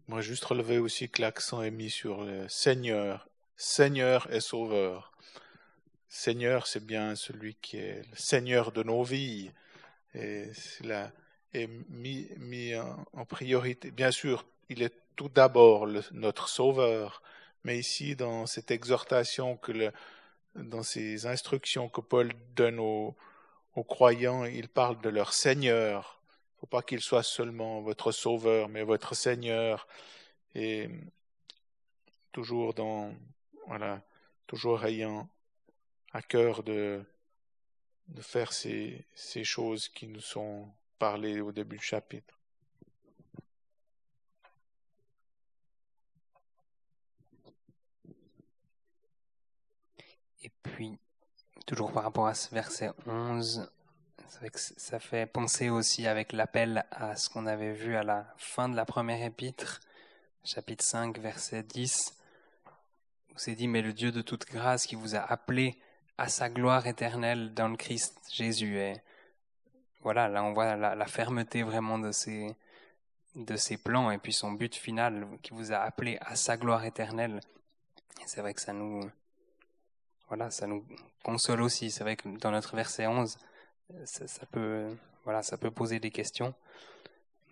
Moi, 0.07 0.21
juste 0.21 0.45
relever 0.45 0.77
aussi 0.77 1.09
que 1.09 1.19
l'accent 1.19 1.63
est 1.63 1.71
mis 1.71 1.89
sur 1.89 2.23
le 2.23 2.47
Seigneur, 2.47 3.27
Seigneur 3.57 4.31
et 4.33 4.41
Sauveur. 4.41 5.11
Seigneur, 6.09 6.67
c'est 6.67 6.85
bien 6.85 7.15
celui 7.15 7.55
qui 7.55 7.77
est 7.77 8.01
le 8.09 8.15
Seigneur 8.15 8.71
de 8.71 8.83
nos 8.83 9.03
vies. 9.03 9.51
Et 10.13 10.53
cela 10.53 11.11
est 11.53 11.67
mis, 11.89 12.75
en, 13.13 13.25
priorité. 13.25 13.91
Bien 13.91 14.11
sûr, 14.11 14.45
il 14.69 14.81
est 14.81 14.93
tout 15.15 15.29
d'abord 15.29 15.87
notre 16.11 16.49
Sauveur, 16.49 17.21
mais 17.63 17.79
ici, 17.79 18.15
dans 18.15 18.45
cette 18.45 18.71
exhortation, 18.71 19.57
que 19.57 19.91
dans 20.55 20.83
ces 20.83 21.25
instructions 21.25 21.89
que 21.89 22.01
Paul 22.01 22.33
donne 22.55 22.79
aux, 22.79 23.15
aux 23.75 23.83
croyants, 23.83 24.45
il 24.45 24.67
parle 24.67 24.99
de 25.01 25.09
leur 25.09 25.33
Seigneur. 25.33 26.21
Il 26.27 26.55
ne 26.55 26.59
faut 26.61 26.67
pas 26.67 26.81
qu'il 26.81 27.01
soit 27.01 27.23
seulement 27.23 27.81
votre 27.81 28.11
Sauveur, 28.11 28.69
mais 28.69 28.83
votre 28.83 29.15
Seigneur. 29.15 29.87
Et 30.55 30.89
toujours 32.31 32.73
dans, 32.73 33.13
voilà, 33.67 34.01
toujours 34.47 34.85
ayant 34.85 35.27
à 36.13 36.21
cœur 36.21 36.63
de, 36.63 37.03
faire 38.21 38.53
ces, 38.53 39.05
choses 39.43 39.89
qui 39.89 40.07
nous 40.07 40.21
sont 40.21 40.69
parlées 40.99 41.41
au 41.41 41.51
début 41.51 41.77
du 41.77 41.83
chapitre. 41.83 42.39
Et 50.43 50.51
puis, 50.63 50.97
toujours 51.65 51.91
par 51.91 52.03
rapport 52.03 52.27
à 52.27 52.33
ce 52.35 52.53
verset 52.53 52.91
11, 53.07 53.69
c'est 54.29 54.39
vrai 54.39 54.49
que 54.49 54.59
c- 54.59 54.73
ça 54.77 54.99
fait 54.99 55.25
penser 55.25 55.69
aussi 55.69 56.07
avec 56.07 56.33
l'appel 56.33 56.85
à 56.91 57.15
ce 57.15 57.29
qu'on 57.29 57.45
avait 57.47 57.73
vu 57.73 57.95
à 57.95 58.03
la 58.03 58.33
fin 58.37 58.69
de 58.69 58.75
la 58.75 58.85
première 58.85 59.21
épître, 59.23 59.81
chapitre 60.43 60.85
5, 60.85 61.17
verset 61.17 61.63
10, 61.63 62.15
où 63.35 63.37
c'est 63.37 63.55
dit, 63.55 63.67
mais 63.67 63.81
le 63.81 63.93
Dieu 63.93 64.11
de 64.11 64.21
toute 64.21 64.45
grâce 64.47 64.85
qui 64.85 64.95
vous 64.95 65.15
a 65.15 65.19
appelé 65.19 65.77
à 66.17 66.29
sa 66.29 66.49
gloire 66.49 66.87
éternelle 66.87 67.53
dans 67.53 67.67
le 67.67 67.75
Christ 67.75 68.17
Jésus. 68.31 68.77
Et 68.77 68.93
voilà, 70.01 70.29
là 70.29 70.43
on 70.43 70.53
voit 70.53 70.75
la, 70.75 71.05
fermeté 71.05 71.63
vraiment 71.63 71.99
de 71.99 72.11
ses, 72.13 72.55
de 73.35 73.75
plans 73.77 74.11
et 74.11 74.17
puis 74.17 74.31
son 74.31 74.53
but 74.53 74.73
final 74.73 75.27
qui 75.41 75.53
vous 75.53 75.73
a 75.73 75.77
appelé 75.77 76.17
à 76.21 76.35
sa 76.35 76.55
gloire 76.55 76.85
éternelle. 76.85 77.41
C'est 78.25 78.39
vrai 78.39 78.53
que 78.53 78.61
ça 78.61 78.71
nous, 78.71 79.01
voilà, 80.29 80.49
ça 80.49 80.65
nous 80.65 80.85
console 81.21 81.61
aussi. 81.61 81.91
C'est 81.91 82.03
vrai 82.03 82.15
que 82.15 82.29
dans 82.39 82.51
notre 82.51 82.75
verset 82.75 83.07
11, 83.07 83.37
ça, 84.05 84.27
ça 84.27 84.45
peut, 84.45 84.95
voilà, 85.25 85.43
ça 85.43 85.57
peut 85.57 85.71
poser 85.71 85.99
des 85.99 86.11
questions, 86.11 86.53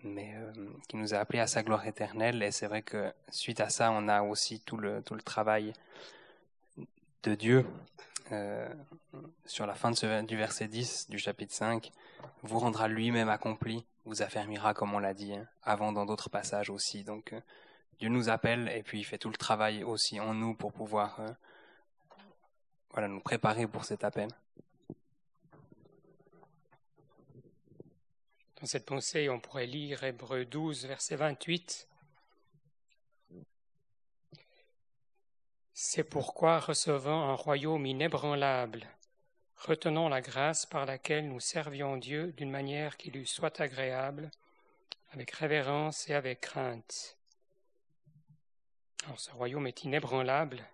mais 0.04 0.34
euh, 0.36 0.52
qui 0.88 0.98
nous 0.98 1.14
a 1.14 1.18
appelés 1.18 1.40
à 1.40 1.48
sa 1.48 1.64
gloire 1.64 1.86
éternelle. 1.88 2.44
Et 2.44 2.52
c'est 2.52 2.68
vrai 2.68 2.82
que 2.82 3.12
suite 3.30 3.60
à 3.60 3.70
ça, 3.70 3.92
on 3.92 4.08
a 4.08 4.22
aussi 4.22 4.60
tout 4.62 4.78
le, 4.78 5.02
tout 5.02 5.16
le 5.16 5.22
travail 5.22 5.74
de 7.24 7.36
Dieu. 7.36 7.66
euh, 8.32 8.68
sur 9.46 9.66
la 9.66 9.76
fin 9.76 9.92
de 9.92 9.96
ce, 9.96 10.22
du 10.24 10.38
verset 10.38 10.68
10 10.68 11.10
du 11.10 11.20
chapitre 11.20 11.54
5, 11.54 11.92
vous 12.44 12.60
rendra 12.60 12.88
lui-même 12.88 13.30
accompli, 13.30 13.86
vous 14.06 14.22
affermira, 14.22 14.74
comme 14.74 14.94
on 14.94 15.00
l'a 15.00 15.14
dit, 15.14 15.34
hein, 15.34 15.48
avant 15.64 15.92
dans 15.92 16.06
d'autres 16.06 16.30
passages 16.30 16.70
aussi. 16.70 17.04
Donc, 17.04 17.34
euh, 17.34 17.40
Dieu 18.00 18.10
nous 18.10 18.30
appelle 18.30 18.70
et 18.70 18.84
puis 18.84 19.00
il 19.00 19.04
fait 19.04 19.18
tout 19.18 19.30
le 19.30 19.38
travail 19.38 19.84
aussi 19.84 20.20
en 20.20 20.34
nous 20.34 20.56
pour 20.56 20.74
pouvoir 20.74 21.20
euh, 21.20 21.30
voilà, 22.92 23.08
nous 23.08 23.20
préparer 23.20 23.68
pour 23.68 23.86
cet 23.86 24.04
appel. 24.04 24.30
Dans 28.64 28.68
cette 28.68 28.86
pensée, 28.86 29.28
on 29.28 29.42
pourrait 29.42 29.66
lire 29.66 30.06
Hébreu 30.06 30.46
12, 30.46 30.86
verset 30.86 31.18
28. 31.18 31.90
C'est 35.74 36.06
pourquoi, 36.06 36.62
recevant 36.62 37.28
un 37.28 37.34
royaume 37.34 37.86
inébranlable, 37.86 38.88
retenons 39.58 40.08
la 40.08 40.22
grâce 40.22 40.66
par 40.66 40.86
laquelle 40.86 41.28
nous 41.28 41.42
servions 41.42 41.98
Dieu 41.98 42.32
d'une 42.38 42.52
manière 42.52 42.96
qui 42.96 43.12
lui 43.12 43.28
soit 43.28 43.60
agréable, 43.60 44.32
avec 45.12 45.32
révérence 45.32 46.10
et 46.10 46.14
avec 46.14 46.40
crainte. 46.40 47.18
Ce 49.18 49.32
royaume 49.32 49.68
est 49.68 49.84
inébranlable, 49.84 50.66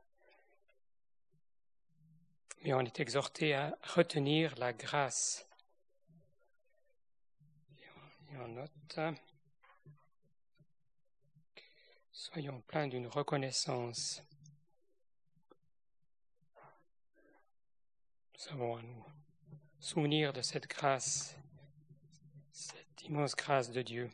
mais 2.62 2.76
on 2.76 2.82
est 2.82 3.00
exhorté 3.00 3.56
à 3.56 3.76
retenir 3.96 4.54
la 4.60 4.74
grâce. 4.74 5.49
Et 8.32 8.38
on 8.38 8.48
note, 8.50 9.00
soyons 12.12 12.62
pleins 12.62 12.88
d'une 12.88 13.08
reconnaissance. 13.08 14.22
Nous 18.34 18.54
avons 18.54 18.78
à 18.78 18.82
nous 18.82 19.06
souvenir 19.80 20.32
de 20.32 20.42
cette 20.42 20.68
grâce, 20.68 21.36
cette 22.52 23.04
immense 23.04 23.36
grâce 23.36 23.72
de 23.72 23.82
Dieu. 23.82 24.10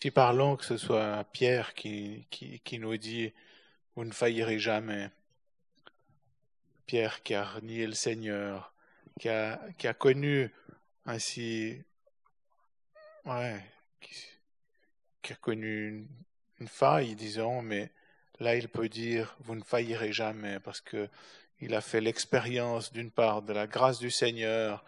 Si 0.00 0.12
parlons 0.12 0.54
que 0.54 0.64
ce 0.64 0.76
soit 0.76 1.24
Pierre 1.32 1.74
qui, 1.74 2.28
qui, 2.30 2.78
nous 2.78 2.96
dit 2.96 3.32
Vous 3.96 4.04
ne 4.04 4.12
faillirez 4.12 4.60
jamais. 4.60 5.10
Pierre 6.86 7.22
qui 7.24 7.34
a 7.34 7.44
renié 7.44 7.84
le 7.84 7.94
Seigneur, 7.94 8.72
qui 9.18 9.28
a, 9.28 9.60
qui 9.76 9.88
a 9.88 9.94
connu 9.94 10.54
ainsi, 11.04 11.82
ouais, 13.24 13.60
qui, 14.00 15.32
a 15.32 15.36
connu 15.36 15.88
une, 15.88 16.08
une 16.60 16.68
faille, 16.68 17.16
disons, 17.16 17.60
mais 17.60 17.90
là 18.38 18.54
il 18.54 18.68
peut 18.68 18.88
dire 18.88 19.36
Vous 19.40 19.56
ne 19.56 19.64
faillirez 19.64 20.12
jamais 20.12 20.60
parce 20.60 20.80
que 20.80 21.08
il 21.60 21.74
a 21.74 21.80
fait 21.80 22.00
l'expérience 22.00 22.92
d'une 22.92 23.10
part 23.10 23.42
de 23.42 23.52
la 23.52 23.66
grâce 23.66 23.98
du 23.98 24.12
Seigneur, 24.12 24.84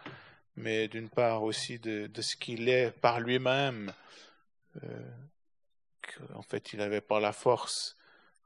mais 0.55 0.87
d'une 0.87 1.09
part 1.09 1.43
aussi 1.43 1.79
de, 1.79 2.07
de 2.07 2.21
ce 2.21 2.37
qu'il 2.37 2.69
est 2.69 2.91
par 2.91 3.19
lui-même. 3.19 3.91
Euh, 4.83 5.11
qu'en 6.01 6.41
fait 6.41 6.73
il 6.73 6.79
n'avait 6.79 7.01
pas 7.01 7.19
la 7.19 7.33
force, 7.33 7.97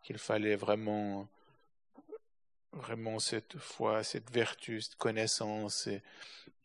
qu'il 0.04 0.18
fallait 0.18 0.56
vraiment, 0.56 1.28
vraiment 2.74 3.20
cette 3.20 3.58
foi, 3.58 4.04
cette 4.04 4.32
vertu, 4.32 4.82
cette 4.82 4.96
connaissance, 4.96 5.88
et, 5.88 6.04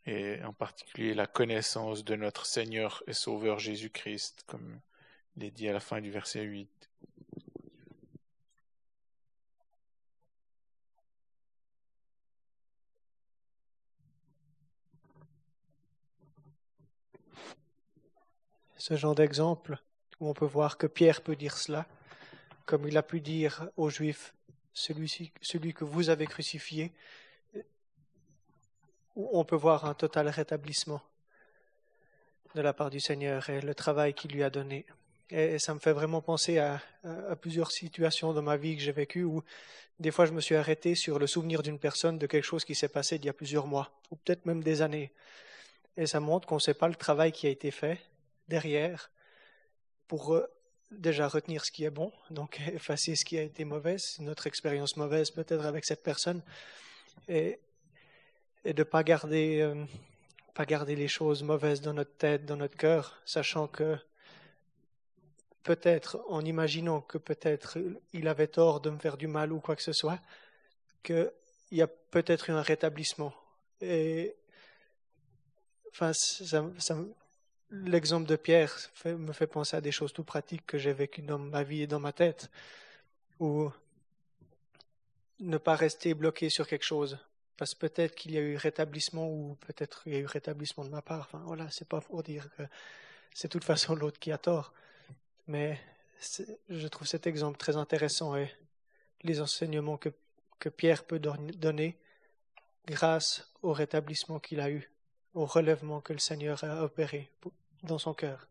et 0.07 0.43
en 0.45 0.53
particulier 0.53 1.15
la 1.15 1.27
connaissance 1.27 2.05
de 2.05 2.17
notre 2.17 2.47
Seigneur 2.47 3.03
et 3.07 3.13
Sauveur 3.13 3.59
Jésus-Christ, 3.59 4.45
comme 4.47 4.81
il 5.37 5.45
est 5.45 5.51
dit 5.51 5.69
à 5.69 5.73
la 5.73 5.81
fin 5.81 6.01
du 6.01 6.11
verset 6.11 6.43
8. 6.43 6.80
Ce 18.81 18.97
genre 18.97 19.15
d'exemple 19.15 19.77
où 20.21 20.31
on 20.31 20.33
peut 20.33 20.47
voir 20.47 20.79
que 20.79 20.87
Pierre 20.87 21.21
peut 21.21 21.37
dire 21.37 21.59
cela, 21.59 21.87
comme 22.65 22.89
il 22.89 22.97
a 22.97 23.03
pu 23.03 23.21
dire 23.21 23.69
aux 23.77 23.91
Juifs, 23.91 24.33
celui, 24.73 25.75
que 25.75 25.85
vous 25.85 26.09
avez 26.09 26.27
crucifié, 26.27 26.91
où 29.17 29.29
on 29.39 29.45
peut 29.45 29.55
voir 29.55 29.85
un 29.85 29.93
total 29.93 30.31
rétablissement 30.31 31.03
de 32.55 32.63
la 32.63 32.73
part 32.73 32.89
du 32.89 33.01
Seigneur 33.01 33.51
et 33.51 33.61
le 33.61 33.75
travail 33.75 34.15
qu'il 34.15 34.33
lui 34.33 34.43
a 34.43 34.49
donné. 34.49 34.87
Et 35.29 35.59
ça 35.59 35.75
me 35.75 35.79
fait 35.79 35.93
vraiment 35.93 36.23
penser 36.23 36.57
à, 36.57 36.81
à, 37.05 37.37
plusieurs 37.37 37.73
situations 37.73 38.33
dans 38.33 38.41
ma 38.41 38.57
vie 38.57 38.77
que 38.77 38.83
j'ai 38.83 38.93
vécues 38.93 39.25
où 39.25 39.43
des 39.99 40.11
fois 40.11 40.25
je 40.25 40.33
me 40.33 40.41
suis 40.41 40.57
arrêté 40.57 40.95
sur 40.95 41.19
le 41.19 41.27
souvenir 41.27 41.63
d'une 41.63 41.79
personne 41.79 42.17
de 42.17 42.27
quelque 42.27 42.45
chose 42.45 42.65
qui 42.65 42.75
s'est 42.75 42.89
passé 42.89 43.17
il 43.17 43.27
y 43.27 43.29
a 43.29 43.35
plusieurs 43.35 43.67
mois, 43.67 43.91
ou 44.11 44.17
peut-être 44.17 44.47
même 44.47 44.63
des 44.63 44.81
années. 44.81 45.13
Et 45.99 46.07
ça 46.07 46.19
montre 46.19 46.49
qu'on 46.49 46.55
ne 46.55 46.61
sait 46.61 46.73
pas 46.73 46.89
le 46.89 46.95
travail 46.95 47.31
qui 47.31 47.47
a 47.47 47.51
été 47.51 47.71
fait 47.71 48.01
derrière 48.51 49.11
pour 50.09 50.35
euh, 50.35 50.47
déjà 50.91 51.29
retenir 51.29 51.65
ce 51.65 51.71
qui 51.71 51.85
est 51.85 51.91
bon, 51.91 52.13
donc 52.31 52.61
effacer 52.75 53.17
ce 53.17 53.25
qui 53.25 53.39
a 53.39 53.43
été 53.43 53.65
mauvais, 53.65 53.97
notre 54.19 54.47
expérience 54.47 54.97
mauvaise 54.97 55.31
peut-être 55.31 55.65
avec 55.65 55.87
cette 55.87 56.03
personne, 56.03 56.43
et, 57.29 57.59
et 58.65 58.75
de 58.75 58.81
ne 58.81 58.85
pas 58.85 59.03
garder, 59.03 59.61
euh, 59.61 59.85
pas 60.55 60.67
garder 60.67 60.97
les 60.97 61.09
choses 61.09 61.43
mauvaises 61.43 61.81
dans 61.81 61.95
notre 61.95 62.17
tête, 62.17 62.45
dans 62.45 62.57
notre 62.57 62.77
cœur, 62.77 63.23
sachant 63.25 63.69
que 63.69 63.97
peut-être, 65.63 66.21
en 66.29 66.45
imaginant 66.45 67.01
que 67.01 67.19
peut-être 67.19 67.79
il 68.13 68.29
avait 68.29 68.49
tort 68.49 68.81
de 68.81 68.91
me 68.91 68.99
faire 68.99 69.17
du 69.17 69.29
mal 69.29 69.53
ou 69.53 69.61
quoi 69.61 69.77
que 69.77 69.83
ce 69.83 69.93
soit, 69.93 70.21
qu'il 71.03 71.33
y 71.71 71.83
a 71.83 71.87
peut-être 71.87 72.51
eu 72.51 72.53
un 72.53 72.63
rétablissement. 72.63 73.33
Et 73.81 74.35
enfin, 75.93 76.13
ça, 76.13 76.65
ça, 76.79 76.97
l'exemple 77.71 78.27
de 78.27 78.37
Pierre 78.37 78.75
me 79.05 79.33
fait 79.33 79.47
penser 79.47 79.77
à 79.77 79.81
des 79.81 79.93
choses 79.93 80.13
tout 80.13 80.25
pratiques 80.25 80.67
que 80.67 80.79
j'ai 80.79 80.93
vécues 80.93 81.23
dans 81.23 81.39
ma 81.39 81.63
vie 81.63 81.83
et 81.83 81.87
dans 81.87 82.01
ma 82.01 82.13
tête, 82.13 82.51
où 83.39 83.71
ne 85.39 85.57
pas 85.57 85.77
rester 85.77 86.15
bloqué 86.15 86.51
sur 86.51 86.67
quelque 86.67 86.85
chose, 86.85 87.19
parce 87.57 87.75
que 87.75 87.81
peut-être 87.81 88.15
qu'il 88.15 88.33
y 88.33 88.39
a 88.39 88.41
eu 88.41 88.57
rétablissement 88.57 89.29
ou 89.29 89.57
peut-être 89.67 90.03
il 90.07 90.13
y 90.13 90.17
a 90.17 90.19
eu 90.19 90.27
rétablissement 90.27 90.85
de 90.85 90.91
ma 90.91 91.03
part. 91.03 91.21
Enfin, 91.21 91.43
voilà, 91.47 91.71
c'est 91.71 91.89
pas 91.89 92.01
pour 92.01 92.23
dire 92.23 92.49
que 92.57 92.63
c'est 93.33 93.49
de 93.49 93.53
toute 93.53 93.65
façon 93.65 93.95
l'autre 93.95 94.19
qui 94.19 94.33
a 94.33 94.39
tort. 94.39 94.73
Mais 95.47 95.81
je 96.69 96.87
trouve 96.89 97.07
cet 97.07 97.27
exemple 97.27 97.59
très 97.59 97.77
intéressant 97.77 98.37
et 98.37 98.51
les 99.23 99.41
enseignements 99.41 99.99
que 99.99 100.69
Pierre 100.69 101.05
peut 101.05 101.19
donner 101.19 101.99
grâce 102.87 103.51
au 103.63 103.73
rétablissement 103.73 104.41
qu'il 104.41 104.61
a 104.61 104.71
eu, 104.71 104.91
au 105.35 105.47
relèvement 105.47 106.01
que 106.01 106.13
le 106.13 106.19
Seigneur 106.19 106.63
a 106.65 106.83
opéré 106.83 107.31
dans 107.83 107.99
son 107.99 108.15
cœur. 108.15 108.47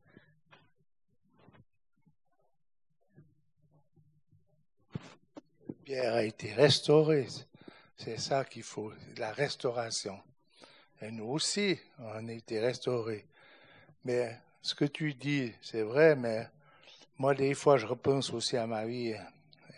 Pierre 5.83 6.13
a 6.13 6.23
été 6.23 6.53
restauré. 6.53 7.27
C'est 7.97 8.17
ça 8.17 8.45
qu'il 8.45 8.63
faut, 8.63 8.93
la 9.17 9.31
restauration. 9.31 10.19
Et 11.01 11.11
nous 11.11 11.25
aussi, 11.25 11.79
on 11.99 12.27
a 12.27 12.31
été 12.31 12.59
restaurés. 12.59 13.25
Mais 14.03 14.39
ce 14.61 14.75
que 14.75 14.85
tu 14.85 15.13
dis, 15.13 15.51
c'est 15.61 15.81
vrai, 15.81 16.15
mais 16.15 16.47
moi, 17.17 17.33
des 17.33 17.53
fois, 17.53 17.77
je 17.77 17.85
repense 17.85 18.31
aussi 18.31 18.55
à 18.55 18.67
ma 18.67 18.85
vie, 18.85 19.13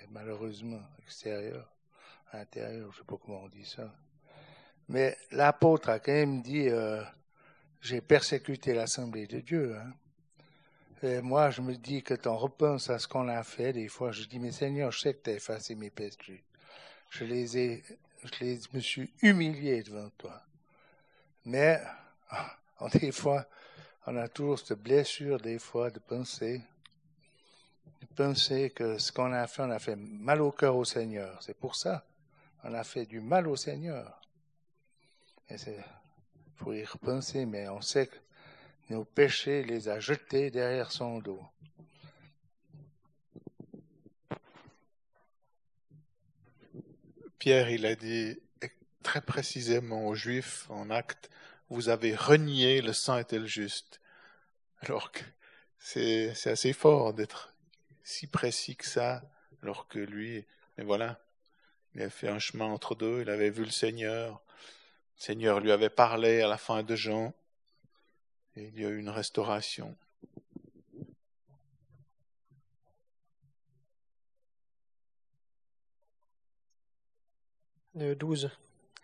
malheureusement, 0.09 0.81
extérieure, 1.03 1.67
intérieure, 2.33 2.91
je 2.91 2.99
sais 2.99 3.05
pas 3.05 3.17
comment 3.17 3.43
on 3.43 3.49
dit 3.49 3.65
ça. 3.65 3.91
Mais 4.89 5.17
l'apôtre 5.31 5.89
a 5.89 5.99
quand 5.99 6.11
même 6.11 6.41
dit, 6.41 6.69
euh, 6.69 7.01
j'ai 7.81 7.99
persécuté 7.99 8.73
l'Assemblée 8.73 9.27
de 9.27 9.39
Dieu. 9.39 9.75
Hein. 9.75 9.93
Et 11.03 11.19
moi, 11.21 11.49
je 11.49 11.61
me 11.61 11.75
dis 11.75 12.03
que 12.03 12.13
quand 12.13 12.31
on 12.31 12.37
repense 12.37 12.89
à 12.91 12.99
ce 12.99 13.07
qu'on 13.07 13.27
a 13.27 13.43
fait, 13.43 13.73
des 13.73 13.87
fois, 13.87 14.11
je 14.11 14.23
dis, 14.25 14.37
mais 14.37 14.51
Seigneur, 14.51 14.91
je 14.91 14.99
sais 14.99 15.13
que 15.15 15.23
tu 15.23 15.29
as 15.31 15.33
effacé 15.33 15.73
mes 15.73 15.89
péchés. 15.89 16.43
Je 17.09 17.23
les 17.25 17.57
ai, 17.57 17.83
je 18.23 18.39
les, 18.39 18.59
me 18.73 18.79
suis 18.79 19.11
humilié 19.23 19.81
devant 19.81 20.09
toi. 20.11 20.43
Mais, 21.45 21.81
des 22.93 23.11
fois, 23.11 23.47
on 24.05 24.15
a 24.15 24.27
toujours 24.27 24.59
cette 24.59 24.79
blessure, 24.79 25.39
des 25.39 25.57
fois, 25.57 25.89
de 25.89 25.97
penser, 25.97 26.61
de 28.01 28.05
penser 28.15 28.69
que 28.69 28.99
ce 28.99 29.11
qu'on 29.11 29.33
a 29.33 29.47
fait, 29.47 29.63
on 29.63 29.71
a 29.71 29.79
fait 29.79 29.95
mal 29.95 30.41
au 30.41 30.51
cœur 30.51 30.75
au 30.75 30.85
Seigneur. 30.85 31.41
C'est 31.41 31.57
pour 31.57 31.75
ça. 31.75 32.05
On 32.63 32.75
a 32.75 32.83
fait 32.83 33.07
du 33.07 33.21
mal 33.21 33.47
au 33.47 33.55
Seigneur. 33.55 34.21
Et 35.49 35.57
c'est, 35.57 35.83
faut 36.61 36.73
y 36.73 36.85
repenser, 36.85 37.45
mais 37.45 37.67
on 37.69 37.81
sait 37.81 38.07
que 38.07 38.17
nos 38.89 39.03
péchés 39.03 39.63
les 39.63 39.89
a 39.89 39.99
jetés 39.99 40.51
derrière 40.51 40.91
son 40.91 41.19
dos. 41.19 41.43
Pierre, 47.39 47.71
il 47.71 47.85
a 47.87 47.95
dit 47.95 48.37
très 49.01 49.21
précisément 49.21 50.05
aux 50.07 50.13
Juifs 50.13 50.69
en 50.69 50.91
acte, 50.91 51.31
vous 51.69 51.89
avez 51.89 52.15
renié 52.15 52.81
le 52.81 52.93
saint 52.93 53.23
et 53.23 53.39
le 53.39 53.47
juste? 53.47 53.99
Alors 54.81 55.11
que 55.11 55.23
c'est, 55.79 56.35
c'est 56.35 56.51
assez 56.51 56.73
fort 56.73 57.13
d'être 57.13 57.55
si 58.03 58.27
précis 58.27 58.75
que 58.75 58.85
ça, 58.85 59.23
alors 59.63 59.87
que 59.87 59.97
lui, 59.97 60.45
mais 60.77 60.83
voilà, 60.83 61.19
il 61.95 62.03
a 62.03 62.09
fait 62.11 62.27
un 62.27 62.39
chemin 62.39 62.65
entre 62.65 62.93
deux, 62.93 63.21
il 63.21 63.29
avait 63.31 63.49
vu 63.49 63.63
le 63.63 63.71
Seigneur, 63.71 64.43
Seigneur 65.21 65.59
lui 65.59 65.71
avait 65.71 65.91
parlé 65.91 66.41
à 66.41 66.47
la 66.47 66.57
fin 66.57 66.81
de 66.81 66.95
Jean, 66.95 67.31
et 68.55 68.63
il 68.63 68.79
y 68.79 68.83
a 68.83 68.89
eu 68.89 68.97
une 68.97 69.11
restauration. 69.11 69.95
Le 77.93 78.15
12. 78.15 78.49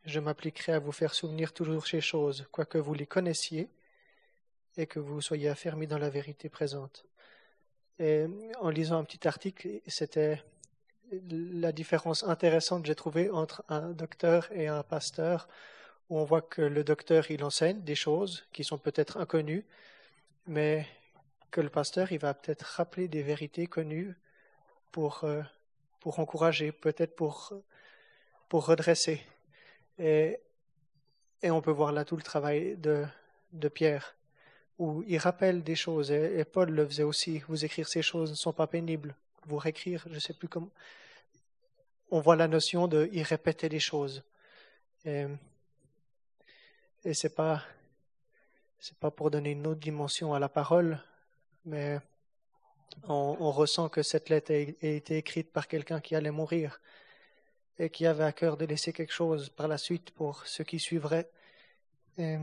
Je 0.06 0.19
m'appliquerai 0.19 0.71
à 0.71 0.80
vous 0.80 0.91
faire 0.91 1.13
souvenir 1.13 1.53
toujours 1.53 1.86
ces 1.86 2.01
choses, 2.01 2.47
quoique 2.51 2.80
vous 2.80 2.95
les 2.95 3.06
connaissiez, 3.06 3.69
et 4.75 4.88
que 4.88 4.99
vous 4.99 5.21
soyez 5.21 5.49
affermis 5.49 5.86
dans 5.86 5.99
la 5.99 6.10
vérité 6.10 6.49
présente. 6.49 7.06
Et 7.99 8.25
en 8.60 8.71
lisant 8.71 8.97
un 8.97 9.03
petit 9.03 9.27
article, 9.27 9.82
c'était 9.86 10.43
la 11.12 11.71
différence 11.71 12.23
intéressante 12.23 12.82
que 12.82 12.88
j'ai 12.88 12.95
trouvée 12.95 13.30
entre 13.30 13.63
un 13.69 13.91
docteur 13.91 14.51
et 14.51 14.65
un 14.65 14.82
pasteur 14.82 15.47
où 16.10 16.17
on 16.20 16.24
voit 16.24 16.41
que 16.41 16.62
le 16.62 16.84
docteur, 16.84 17.30
il 17.32 17.43
enseigne 17.43 17.82
des 17.82 17.96
choses 17.96 18.46
qui 18.54 18.63
sont 18.63 18.78
peut-être 18.78 19.17
inconnues, 19.17 19.65
mais 20.46 20.88
que 21.52 21.62
le 21.62 21.70
pasteur, 21.70 22.12
il 22.12 22.20
va 22.20 22.34
peut-être 22.34 22.63
rappeler 22.63 23.08
des 23.08 23.24
vérités 23.24 23.67
connues 23.67 24.15
pour, 24.91 25.24
euh, 25.24 25.41
pour 26.00 26.20
encourager, 26.20 26.72
peut-être 26.72 27.15
pour, 27.15 27.54
pour 28.50 28.65
redresser. 28.65 29.22
Et, 30.00 30.39
et 31.41 31.52
on 31.52 31.62
peut 31.62 31.72
voir 31.72 31.91
là 31.91 32.06
tout 32.06 32.15
le 32.15 32.24
travail 32.24 32.78
de, 32.78 33.06
de 33.54 33.67
Pierre, 33.67 34.15
où 34.80 35.04
il 35.08 35.17
rappelle 35.17 35.63
des 35.63 35.76
choses, 35.76 36.12
et, 36.12 36.43
Paul 36.46 36.70
le 36.70 36.86
faisait 36.86 37.04
aussi. 37.04 37.39
Vous 37.48 37.65
écrire 37.65 37.88
ces 37.88 38.02
choses 38.02 38.30
ne 38.30 38.36
sont 38.36 38.54
pas 38.54 38.67
pénibles. 38.67 39.15
Vous 39.46 39.58
réécrire, 39.58 40.04
je 40.08 40.15
ne 40.15 40.20
sais 40.20 40.34
plus 40.34 40.48
comment. 40.48 40.72
On 42.12 42.20
voit 42.20 42.36
la 42.36 42.48
notion 42.48 42.88
de 42.88 43.10
il 43.12 43.24
répétait 43.24 43.70
des 43.70 43.80
choses. 43.80 44.24
Et, 45.06 45.26
et 47.08 47.13
c'est 47.13 47.36
pas 47.36 47.63
c'est 48.80 48.98
pas 48.98 49.12
pour 49.12 49.32
donner 49.32 49.52
une 49.52 49.65
autre 49.65 49.80
dimension 49.80 50.34
à 50.34 50.39
la 50.39 50.50
parole, 50.50 51.02
mais 51.63 52.00
on, 53.08 53.50
ressent 53.50 53.88
que 53.88 54.04
cette 54.04 54.28
lettre 54.28 54.52
a, 54.52 54.58
été 54.58 55.17
écrite 55.17 55.52
par 55.54 55.70
quelqu'un 55.70 56.02
qui 56.02 56.15
allait 56.15 56.32
mourir 56.32 56.82
et 57.80 57.89
qui 57.89 58.06
avait 58.06 58.26
à 58.26 58.34
cœur 58.34 58.58
de 58.58 58.65
laisser 58.65 58.91
quelque 58.91 59.13
chose 59.13 59.50
par 59.50 59.70
la 59.70 59.78
suite 59.78 60.12
pour 60.12 60.46
ceux 60.46 60.65
qui 60.65 60.80
suivraient. 60.80 61.30
je 62.17 62.38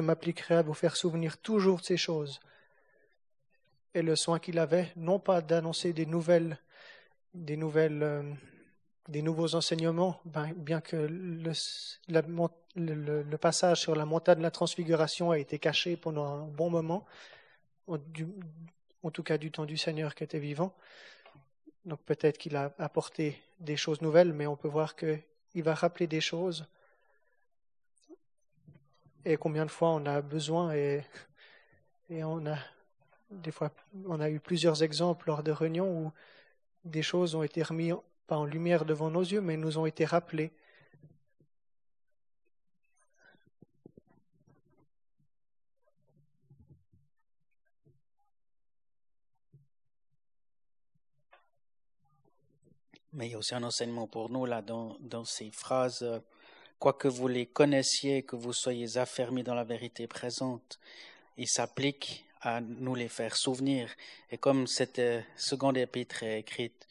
m'appliquerai 0.00 0.54
à 0.54 0.62
vous 0.62 0.74
faire 0.74 0.94
souvenir 0.94 1.38
toujours 1.38 1.80
de 1.80 1.84
ces 1.84 1.96
choses 1.96 2.40
et 3.94 4.02
le 4.02 4.14
soin 4.14 4.38
qu'il 4.38 4.60
avait, 4.60 4.92
non 4.94 5.18
pas 5.18 5.40
d'annoncer 5.40 5.92
des 5.92 6.06
nouvelles, 6.06 6.56
des 7.34 7.56
nouvelles 7.56 8.02
euh, 8.04 8.32
des 9.10 9.22
nouveaux 9.22 9.56
enseignements, 9.56 10.20
ben, 10.24 10.52
bien 10.54 10.80
que 10.80 10.96
le, 10.96 11.52
passage 13.36 13.80
sur 13.80 13.96
la 13.96 14.04
montagne 14.04 14.38
de 14.38 14.42
la 14.42 14.52
transfiguration 14.52 15.32
a 15.32 15.38
été 15.38 15.58
caché 15.58 15.96
pendant 15.96 16.26
un 16.26 16.46
bon 16.46 16.70
moment, 16.70 17.04
en, 17.88 17.98
tout 19.10 19.22
cas 19.24 19.36
du 19.36 19.50
temps 19.50 19.66
du 19.66 19.76
Seigneur 19.76 20.14
qui 20.14 20.22
était 20.22 20.38
vivant. 20.38 20.72
Donc 21.84 22.00
peut-être 22.02 22.38
qu'il 22.38 22.54
a 22.54 22.72
apporté 22.78 23.42
des 23.58 23.76
choses 23.76 24.00
nouvelles, 24.00 24.32
mais 24.32 24.46
on 24.46 24.56
peut 24.56 24.68
voir 24.68 24.94
qu'il 24.94 25.22
va 25.56 25.74
rappeler 25.74 26.06
des 26.06 26.20
choses. 26.20 26.66
Et 29.24 29.36
combien 29.36 29.66
de 29.66 29.70
fois 29.72 29.88
on 29.90 30.06
a 30.06 30.22
besoin 30.22 30.72
et, 30.72 31.02
et 32.10 32.22
on 32.22 32.46
a 32.46 32.58
des 33.30 33.50
fois 33.50 33.70
on 34.06 34.20
a 34.20 34.30
eu 34.30 34.40
plusieurs 34.40 34.82
exemples 34.82 35.28
lors 35.28 35.42
de 35.42 35.52
réunions 35.52 35.88
où 35.88 36.12
des 36.84 37.02
choses 37.02 37.34
ont 37.34 37.42
été 37.42 37.62
remises 37.62 37.96
pas 38.30 38.36
en 38.36 38.44
lumière 38.44 38.84
devant 38.84 39.10
nos 39.10 39.22
yeux, 39.22 39.40
mais 39.40 39.56
nous 39.56 39.76
ont 39.76 39.86
été 39.86 40.04
rappelés. 40.04 40.52
Mais 53.12 53.26
il 53.26 53.32
y 53.32 53.34
a 53.34 53.38
aussi 53.38 53.56
un 53.56 53.64
enseignement 53.64 54.06
pour 54.06 54.30
nous 54.30 54.46
là 54.46 54.62
dans, 54.62 55.24
ces 55.24 55.50
phrases. 55.50 56.06
Quoique 56.78 57.08
vous 57.08 57.26
les 57.26 57.46
connaissiez, 57.46 58.22
que 58.22 58.36
vous 58.36 58.52
soyez 58.52 58.96
affermis 58.96 59.42
dans 59.42 59.56
la 59.56 59.64
vérité 59.64 60.06
présente, 60.06 60.78
il 61.36 61.48
s'applique 61.48 62.24
à 62.42 62.60
nous 62.60 62.94
les 62.94 63.08
faire 63.08 63.34
souvenir. 63.34 63.90
Et 64.30 64.38
comme 64.38 64.68
cette 64.68 65.02
seconde 65.36 65.76
épître 65.76 66.22
est 66.22 66.38
écrite 66.38 66.86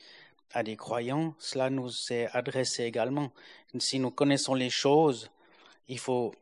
à 0.52 0.64
des 0.64 0.76
croyants, 0.76 1.36
cela 1.40 1.70
nous 1.70 1.92
est 2.12 2.28
adressé 2.34 2.84
également. 2.84 3.32
Si 3.78 4.00
nous 4.00 4.12
connaissons 4.12 4.56
les 4.56 4.70
choses, 4.70 5.30
il 5.88 6.00
faut, 6.00 6.34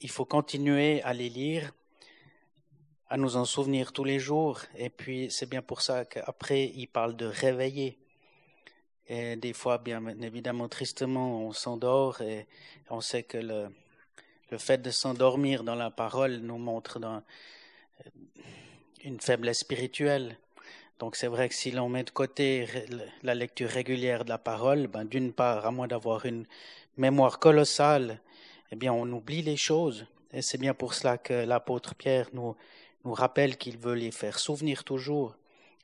il 0.00 0.10
faut 0.10 0.24
continuer 0.24 1.02
à 1.02 1.14
les 1.14 1.28
lire, 1.28 1.72
à 3.08 3.16
nous 3.16 3.36
en 3.36 3.44
souvenir 3.44 3.92
tous 3.92 4.04
les 4.04 4.18
jours. 4.18 4.60
Et 4.76 4.90
puis, 4.90 5.30
c'est 5.30 5.48
bien 5.48 5.62
pour 5.62 5.80
ça 5.80 6.04
qu'après, 6.04 6.72
il 6.74 6.88
parle 6.88 7.16
de 7.16 7.26
réveiller. 7.26 7.98
Et 9.08 9.36
des 9.36 9.52
fois, 9.52 9.78
bien 9.78 10.04
évidemment, 10.20 10.68
tristement, 10.68 11.46
on 11.46 11.52
s'endort 11.52 12.20
et 12.20 12.46
on 12.90 13.00
sait 13.00 13.22
que 13.22 13.38
le, 13.38 13.68
le 14.50 14.58
fait 14.58 14.78
de 14.78 14.90
s'endormir 14.90 15.64
dans 15.64 15.74
la 15.74 15.90
parole 15.90 16.38
nous 16.38 16.58
montre 16.58 16.98
une 19.04 19.20
faiblesse 19.20 19.60
spirituelle. 19.60 20.38
Donc 20.98 21.16
c'est 21.16 21.26
vrai 21.26 21.48
que 21.48 21.54
si 21.54 21.70
l'on 21.70 21.88
met 21.88 22.04
de 22.04 22.10
côté 22.10 22.66
la 23.22 23.34
lecture 23.34 23.68
régulière 23.68 24.24
de 24.24 24.30
la 24.30 24.38
parole, 24.38 24.86
ben 24.86 25.04
d'une 25.04 25.32
part, 25.32 25.66
à 25.66 25.70
moins 25.70 25.88
d'avoir 25.88 26.24
une 26.24 26.46
mémoire 26.96 27.38
colossale, 27.38 28.20
eh 28.72 28.76
bien 28.76 28.92
on 28.92 29.10
oublie 29.12 29.42
les 29.42 29.56
choses. 29.56 30.06
Et 30.32 30.40
c'est 30.40 30.58
bien 30.58 30.72
pour 30.74 30.94
cela 30.94 31.18
que 31.18 31.34
l'apôtre 31.34 31.94
Pierre 31.94 32.28
nous, 32.32 32.56
nous 33.04 33.12
rappelle 33.12 33.58
qu'il 33.58 33.76
veut 33.76 33.94
les 33.94 34.10
faire 34.10 34.38
souvenir 34.38 34.84
toujours, 34.84 35.36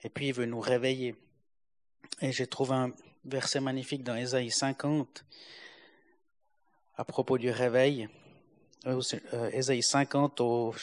et 0.02 0.08
puis 0.08 0.28
il 0.28 0.34
veut 0.34 0.46
nous 0.46 0.60
réveiller. 0.60 1.14
Et 2.22 2.32
j'ai 2.32 2.46
trouvé 2.46 2.74
un 2.74 2.92
verset 3.24 3.60
magnifique 3.60 4.02
dans 4.02 4.16
Ésaïe 4.16 4.50
50 4.50 5.24
à 6.96 7.04
propos 7.04 7.38
du 7.38 7.50
réveil. 7.50 8.08
Euh, 8.86 9.00
euh, 9.34 9.50
Ésaïe 9.50 9.82
50 9.82 10.40
au 10.40 10.74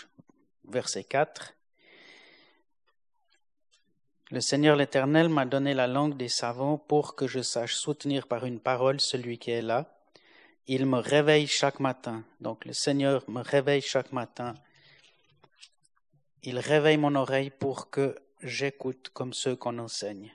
verset 0.68 1.04
4. 1.04 1.56
Le 4.32 4.42
Seigneur 4.42 4.76
l'Éternel 4.76 5.28
m'a 5.28 5.46
donné 5.46 5.74
la 5.74 5.88
langue 5.88 6.16
des 6.16 6.28
savants 6.28 6.78
pour 6.78 7.16
que 7.16 7.26
je 7.26 7.42
sache 7.42 7.74
soutenir 7.74 8.28
par 8.28 8.46
une 8.46 8.60
parole 8.60 9.02
celui 9.02 9.40
qui 9.40 9.50
est 9.50 9.64
là. 9.64 9.92
Il 10.68 10.86
me 10.86 11.00
réveille 11.00 11.48
chaque 11.48 11.80
matin. 11.80 12.24
Donc 12.40 12.66
le 12.66 12.74
Seigneur 12.74 13.24
me 13.28 13.42
réveille 13.42 13.82
chaque 13.82 14.12
matin. 14.12 14.54
Il 16.44 16.60
réveille 16.60 16.98
mon 16.98 17.16
oreille 17.16 17.50
pour 17.50 17.90
que 17.90 18.16
j'écoute 18.44 19.10
comme 19.16 19.34
ceux 19.34 19.56
qu'on 19.56 19.80
enseigne. 19.80 20.32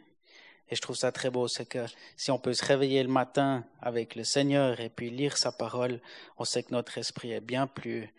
Et 0.71 0.75
je 0.75 0.81
trouve 0.81 0.97
ça 0.97 1.13
très 1.13 1.31
beau, 1.31 1.47
c'est 1.47 1.67
que 1.69 1.87
si 2.17 2.33
on 2.33 2.39
peut 2.41 2.55
se 2.55 2.65
réveiller 2.65 3.05
le 3.05 3.11
matin 3.11 3.65
avec 3.81 4.17
le 4.17 4.25
Seigneur 4.25 4.81
et 4.81 4.89
puis 4.89 5.11
lire 5.11 5.37
sa 5.37 5.53
parole, 5.53 6.01
on 6.37 6.45
sait 6.45 6.65
que 6.65 6.73
notre 6.73 6.99
esprit 6.99 7.31
est 7.31 7.41
bien 7.41 7.69
plus 7.69 8.13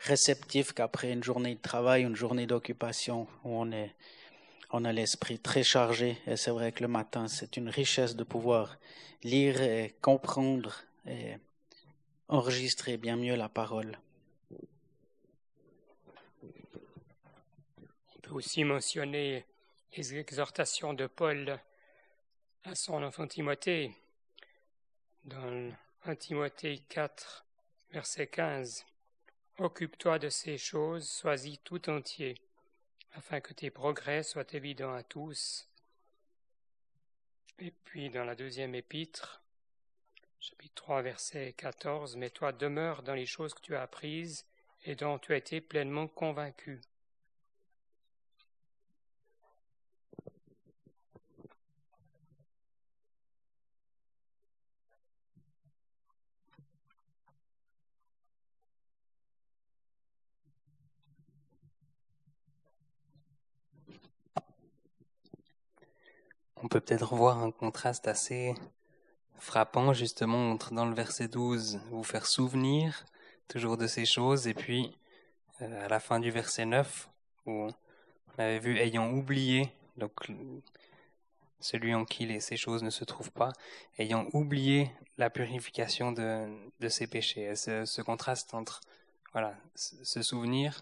réceptif 0.00 0.74
qu'après 0.74 1.12
une 1.12 1.24
journée 1.24 1.54
de 1.54 1.62
travail, 1.62 2.02
une 2.02 2.14
journée 2.14 2.46
d'occupation 2.46 3.26
où 3.42 3.56
on 3.58 3.72
est 3.72 3.94
on 4.76 4.84
a 4.84 4.92
l'esprit 4.92 5.38
très 5.38 5.62
chargé 5.62 6.18
et 6.26 6.36
c'est 6.36 6.50
vrai 6.50 6.72
que 6.72 6.82
le 6.82 6.88
matin, 6.88 7.28
c'est 7.28 7.56
une 7.56 7.68
richesse 7.68 8.16
de 8.16 8.24
pouvoir 8.24 8.76
lire 9.22 9.62
et 9.62 9.94
comprendre 10.00 10.82
et 11.06 11.36
enregistrer 12.26 12.96
bien 12.96 13.14
mieux 13.14 13.36
la 13.36 13.48
parole. 13.48 13.96
On 18.16 18.20
peut 18.20 18.32
aussi 18.32 18.64
mentionner 18.64 19.44
les 19.96 20.16
exhortations 20.16 20.92
de 20.92 21.06
Paul 21.06 21.56
à 22.64 22.74
son 22.74 23.00
enfant 23.04 23.28
Timothée 23.28 23.94
dans 25.22 25.70
1 26.04 26.16
Timothée 26.16 26.80
4, 26.88 27.44
verset 27.92 28.26
15. 28.26 28.84
Occupe-toi 29.58 30.18
de 30.18 30.30
ces 30.30 30.58
choses, 30.58 31.08
sois-y 31.08 31.58
tout 31.58 31.88
entier 31.88 32.34
afin 33.14 33.40
que 33.40 33.52
tes 33.52 33.70
progrès 33.70 34.22
soient 34.22 34.52
évidents 34.52 34.94
à 34.94 35.02
tous. 35.02 35.68
Et 37.58 37.70
puis 37.70 38.10
dans 38.10 38.24
la 38.24 38.34
deuxième 38.34 38.74
épître, 38.74 39.42
chapitre 40.40 40.74
3, 40.74 41.02
verset 41.02 41.54
14, 41.56 42.16
Mais 42.16 42.30
toi 42.30 42.52
demeure 42.52 43.02
dans 43.02 43.14
les 43.14 43.26
choses 43.26 43.54
que 43.54 43.60
tu 43.60 43.76
as 43.76 43.82
apprises 43.82 44.44
et 44.84 44.96
dont 44.96 45.18
tu 45.18 45.32
as 45.32 45.36
été 45.36 45.60
pleinement 45.60 46.08
convaincu. 46.08 46.80
On 66.64 66.68
peut 66.68 66.80
peut-être 66.80 67.14
voir 67.14 67.42
un 67.42 67.50
contraste 67.50 68.08
assez 68.08 68.54
frappant 69.38 69.92
justement 69.92 70.50
entre 70.50 70.72
dans 70.72 70.86
le 70.86 70.94
verset 70.94 71.28
12 71.28 71.78
vous 71.90 72.02
faire 72.02 72.24
souvenir 72.24 73.04
toujours 73.48 73.76
de 73.76 73.86
ces 73.86 74.06
choses 74.06 74.48
et 74.48 74.54
puis 74.54 74.96
euh, 75.60 75.84
à 75.84 75.88
la 75.88 76.00
fin 76.00 76.20
du 76.20 76.30
verset 76.30 76.64
9 76.64 77.10
où 77.44 77.50
on 77.50 77.74
avait 78.38 78.60
vu 78.60 78.78
ayant 78.78 79.10
oublié 79.12 79.70
donc 79.98 80.12
celui 81.60 81.94
en 81.94 82.06
qui 82.06 82.24
les, 82.24 82.40
ces 82.40 82.56
choses 82.56 82.82
ne 82.82 82.90
se 82.90 83.04
trouvent 83.04 83.32
pas 83.32 83.52
ayant 83.98 84.26
oublié 84.32 84.90
la 85.18 85.28
purification 85.28 86.12
de, 86.12 86.48
de 86.80 86.88
ses 86.88 87.06
péchés. 87.06 87.54
Ce, 87.56 87.84
ce 87.84 88.00
contraste 88.00 88.54
entre 88.54 88.80
voilà 89.32 89.54
se 89.74 90.22
souvenir 90.22 90.80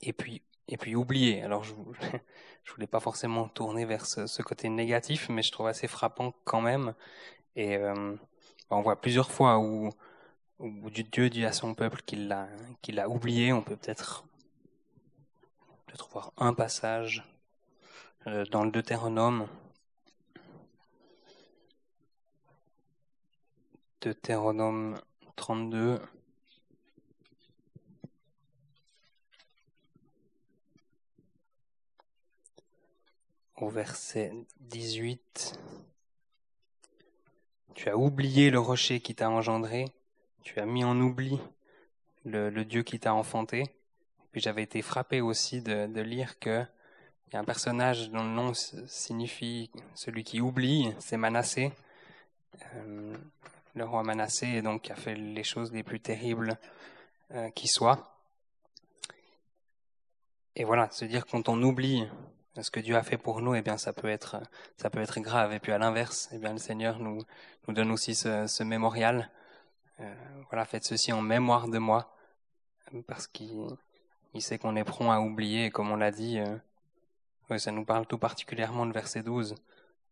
et 0.00 0.14
puis 0.14 0.40
et 0.68 0.76
puis 0.76 0.94
oublier. 0.94 1.42
Alors 1.42 1.64
je, 1.64 1.74
je 2.64 2.72
voulais 2.72 2.86
pas 2.86 3.00
forcément 3.00 3.48
tourner 3.48 3.84
vers 3.84 4.06
ce, 4.06 4.42
côté 4.42 4.68
négatif, 4.68 5.28
mais 5.28 5.42
je 5.42 5.50
trouve 5.52 5.66
assez 5.66 5.88
frappant 5.88 6.34
quand 6.44 6.60
même. 6.60 6.94
Et 7.56 7.76
euh, 7.76 8.14
on 8.70 8.80
voit 8.82 9.00
plusieurs 9.00 9.30
fois 9.30 9.58
où, 9.58 9.90
où 10.58 10.90
Dieu 10.90 11.30
dit 11.30 11.44
à 11.44 11.52
son 11.52 11.74
peuple 11.74 12.02
qu'il 12.02 12.28
l'a 12.28 12.48
qu'il 12.82 13.02
oublié. 13.08 13.52
On 13.52 13.62
peut 13.62 13.76
peut-être 13.76 14.24
peut 15.86 15.96
voir 16.12 16.32
un 16.36 16.52
passage 16.52 17.24
euh, 18.26 18.44
dans 18.46 18.64
le 18.64 18.70
Deutéronome. 18.70 19.48
Deutéronome 24.00 25.00
32. 25.36 26.00
Au 33.62 33.68
verset 33.68 34.32
18. 34.60 35.58
Tu 37.74 37.88
as 37.88 37.96
oublié 37.96 38.50
le 38.50 38.58
rocher 38.58 39.00
qui 39.00 39.14
t'a 39.14 39.30
engendré, 39.30 39.86
tu 40.42 40.60
as 40.60 40.66
mis 40.66 40.84
en 40.84 40.98
oubli 41.00 41.38
le, 42.24 42.50
Dieu 42.64 42.82
qui 42.82 42.98
t'a 42.98 43.14
enfanté. 43.14 43.64
Puis 44.32 44.40
j'avais 44.40 44.62
été 44.62 44.82
frappé 44.82 45.20
aussi 45.20 45.62
de, 45.62 46.00
lire 46.00 46.38
que 46.38 46.64
il 47.26 47.34
y 47.34 47.36
a 47.36 47.40
un 47.40 47.44
personnage 47.44 48.10
dont 48.10 48.22
le 48.22 48.30
nom 48.30 48.52
signifie 48.54 49.70
celui 49.94 50.24
qui 50.24 50.40
oublie, 50.40 50.94
c'est 50.98 51.18
Manassé. 51.18 51.72
Euh, 52.74 53.14
le 53.74 53.84
roi 53.84 54.02
Manassé 54.02 54.62
donc 54.62 54.90
a 54.90 54.96
fait 54.96 55.14
les 55.14 55.44
choses 55.44 55.70
les 55.72 55.82
plus 55.82 56.00
terribles 56.00 56.56
euh, 57.32 57.50
qui 57.50 57.68
soient. 57.68 58.16
Et 60.56 60.64
voilà, 60.64 60.90
se 60.90 61.04
dire 61.04 61.26
quand 61.26 61.50
on 61.50 61.62
oublie 61.62 62.08
ce 62.62 62.70
que 62.70 62.80
Dieu 62.80 62.96
a 62.96 63.02
fait 63.02 63.18
pour 63.18 63.40
nous, 63.40 63.54
eh 63.54 63.62
bien, 63.62 63.76
ça 63.76 63.92
peut 63.92 64.08
être, 64.08 64.40
grave. 65.20 65.52
Et 65.52 65.60
puis 65.60 65.72
à 65.72 65.78
l'inverse, 65.78 66.28
eh 66.32 66.38
bien, 66.38 66.52
le 66.52 66.58
Seigneur 66.58 66.98
nous, 66.98 67.22
donne 67.68 67.90
aussi 67.90 68.14
ce, 68.14 68.62
mémorial. 68.62 69.30
Euh, 70.00 70.14
voilà, 70.50 70.64
faites 70.64 70.84
ceci 70.84 71.12
en 71.12 71.22
mémoire 71.22 71.68
de 71.68 71.78
moi, 71.78 72.14
parce 73.06 73.26
qu'il 73.26 73.66
il 74.34 74.42
sait 74.42 74.58
qu'on 74.58 74.76
est 74.76 74.84
prompt 74.84 75.10
à 75.10 75.20
oublier. 75.20 75.70
Comme 75.70 75.90
on 75.90 75.96
l'a 75.96 76.10
dit, 76.10 76.38
euh, 76.38 77.58
ça 77.58 77.72
nous 77.72 77.84
parle 77.84 78.06
tout 78.06 78.18
particulièrement 78.18 78.86
de 78.86 78.92
verset 78.92 79.22
12. 79.22 79.54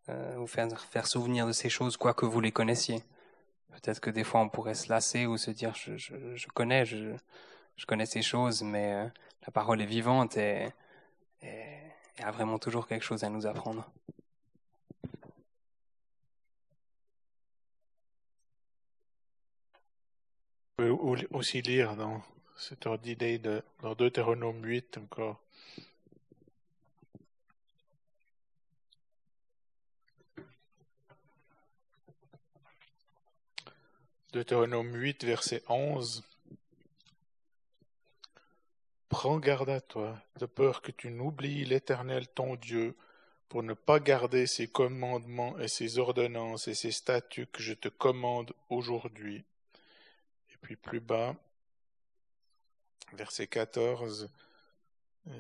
Euh, 0.09 0.35
vous 0.37 0.47
faire, 0.47 1.07
souvenir 1.07 1.47
de 1.47 1.53
ces 1.53 1.69
choses, 1.69 1.97
quoi 1.97 2.15
que 2.15 2.27
vous 2.27 2.41
les 2.41 2.53
connaissiez. 2.53 3.03
Peut-être 3.73 4.01
que 4.01 4.11
des 4.11 4.25
fois 4.25 4.41
on 4.41 4.49
pourrait 4.49 4.75
se 4.75 4.89
lasser 4.89 5.27
ou 5.27 5.37
se 5.37 5.51
dire 5.51 5.75
je, 5.75 6.47
connais, 6.55 6.87
je, 6.87 7.17
connais 7.87 8.07
ces 8.07 8.23
choses, 8.23 8.63
mais 8.63 8.95
euh, 8.95 9.07
la 9.45 9.53
parole 9.53 9.83
est 9.83 9.87
vivante 9.87 10.37
et 10.37 10.73
il 12.19 12.23
y 12.23 12.25
a 12.25 12.31
vraiment 12.31 12.59
toujours 12.59 12.87
quelque 12.87 13.05
chose 13.05 13.25
à 13.25 13.29
nous 13.29 13.47
apprendre. 13.47 13.85
On 20.79 20.83
peut 20.83 21.27
aussi 21.31 21.63
lire 21.63 21.97
dans 21.97 22.23
cette 22.57 22.87
ordre 22.87 23.03
d'idée 23.03 23.39
de, 23.39 23.63
dans 23.83 23.95
Deutéronome 23.95 24.65
8 24.65 24.99
encore. 24.99 25.41
Deutéronome 34.37 34.95
8, 34.95 35.25
verset 35.25 35.63
11. 35.67 36.23
Prends 39.19 39.39
garde 39.39 39.71
à 39.71 39.81
toi, 39.81 40.15
de 40.41 40.45
peur 40.45 40.83
que 40.83 40.93
tu 40.93 41.09
n'oublies 41.09 41.65
l'Éternel 41.65 42.29
ton 42.29 42.55
Dieu, 42.55 42.95
pour 43.49 43.63
ne 43.63 43.73
pas 43.73 43.99
garder 43.99 44.47
ses 44.47 44.69
commandements 44.69 45.59
et 45.59 45.69
ses 45.69 45.99
ordonnances 45.99 46.69
et 46.69 46.75
ses 46.75 46.91
statuts 46.91 47.47
que 47.47 47.63
je 47.63 47.73
te 47.73 47.89
commande 47.89 48.53
aujourd'hui. 48.69 49.43
Et 50.53 50.57
puis 50.61 50.77
plus 50.77 51.01
bas, 51.01 51.35
verset 53.15 53.47
14, 53.47 54.29
euh, 55.29 55.33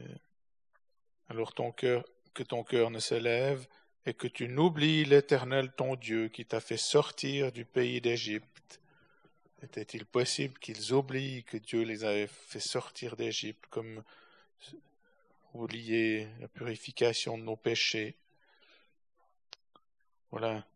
alors 1.28 1.52
ton 1.52 1.70
que 1.70 2.02
ton 2.48 2.64
cœur 2.64 2.88
ne 2.88 2.98
s'élève 2.98 3.66
et 4.06 4.14
que 4.14 4.26
tu 4.26 4.48
n'oublies 4.48 5.04
l'Éternel 5.04 5.70
ton 5.70 5.96
Dieu 5.96 6.28
qui 6.28 6.46
t'a 6.46 6.60
fait 6.60 6.78
sortir 6.78 7.52
du 7.52 7.66
pays 7.66 8.00
d'Égypte 8.00 8.55
était-il 9.66 10.06
possible 10.06 10.58
qu'ils 10.58 10.92
oublient 10.92 11.44
que 11.44 11.56
Dieu 11.56 11.82
les 11.82 12.04
avait 12.04 12.26
fait 12.28 12.60
sortir 12.60 13.16
d'Égypte 13.16 13.64
comme 13.70 14.02
oublier 15.54 16.28
la 16.40 16.48
purification 16.48 17.36
de 17.36 17.42
nos 17.42 17.56
péchés? 17.56 18.16
Voilà. 20.30 20.66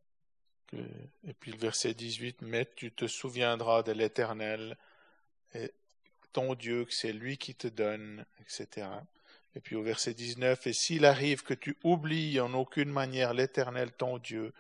Et 0.72 1.32
puis 1.32 1.51
le 1.51 1.59
verset 1.59 1.95
18, 1.95 2.43
mais 2.43 2.68
tu 2.76 2.93
te 2.93 3.07
souviendras 3.07 3.82
de 3.82 3.93
l'Éternel, 3.93 4.76
ton 6.32 6.55
Dieu, 6.55 6.84
que 6.84 6.95
c'est 6.95 7.12
lui 7.12 7.38
qui 7.38 7.55
te 7.55 7.66
donne, 7.66 8.24
etc. 8.41 8.86
Et 9.57 9.61
puis 9.61 9.74
au 9.74 9.82
verset 9.82 10.14
19, 10.14 10.66
et 10.66 10.72
s'il 10.72 11.05
arrive 11.05 11.43
que 11.43 11.55
tu 11.55 11.76
oublies 11.82 12.38
en 12.41 12.55
aucune 12.55 12.91
manière 12.91 13.34
l'Éternel 13.34 13.93
ton 13.93 14.18
Dieu, 14.18 14.53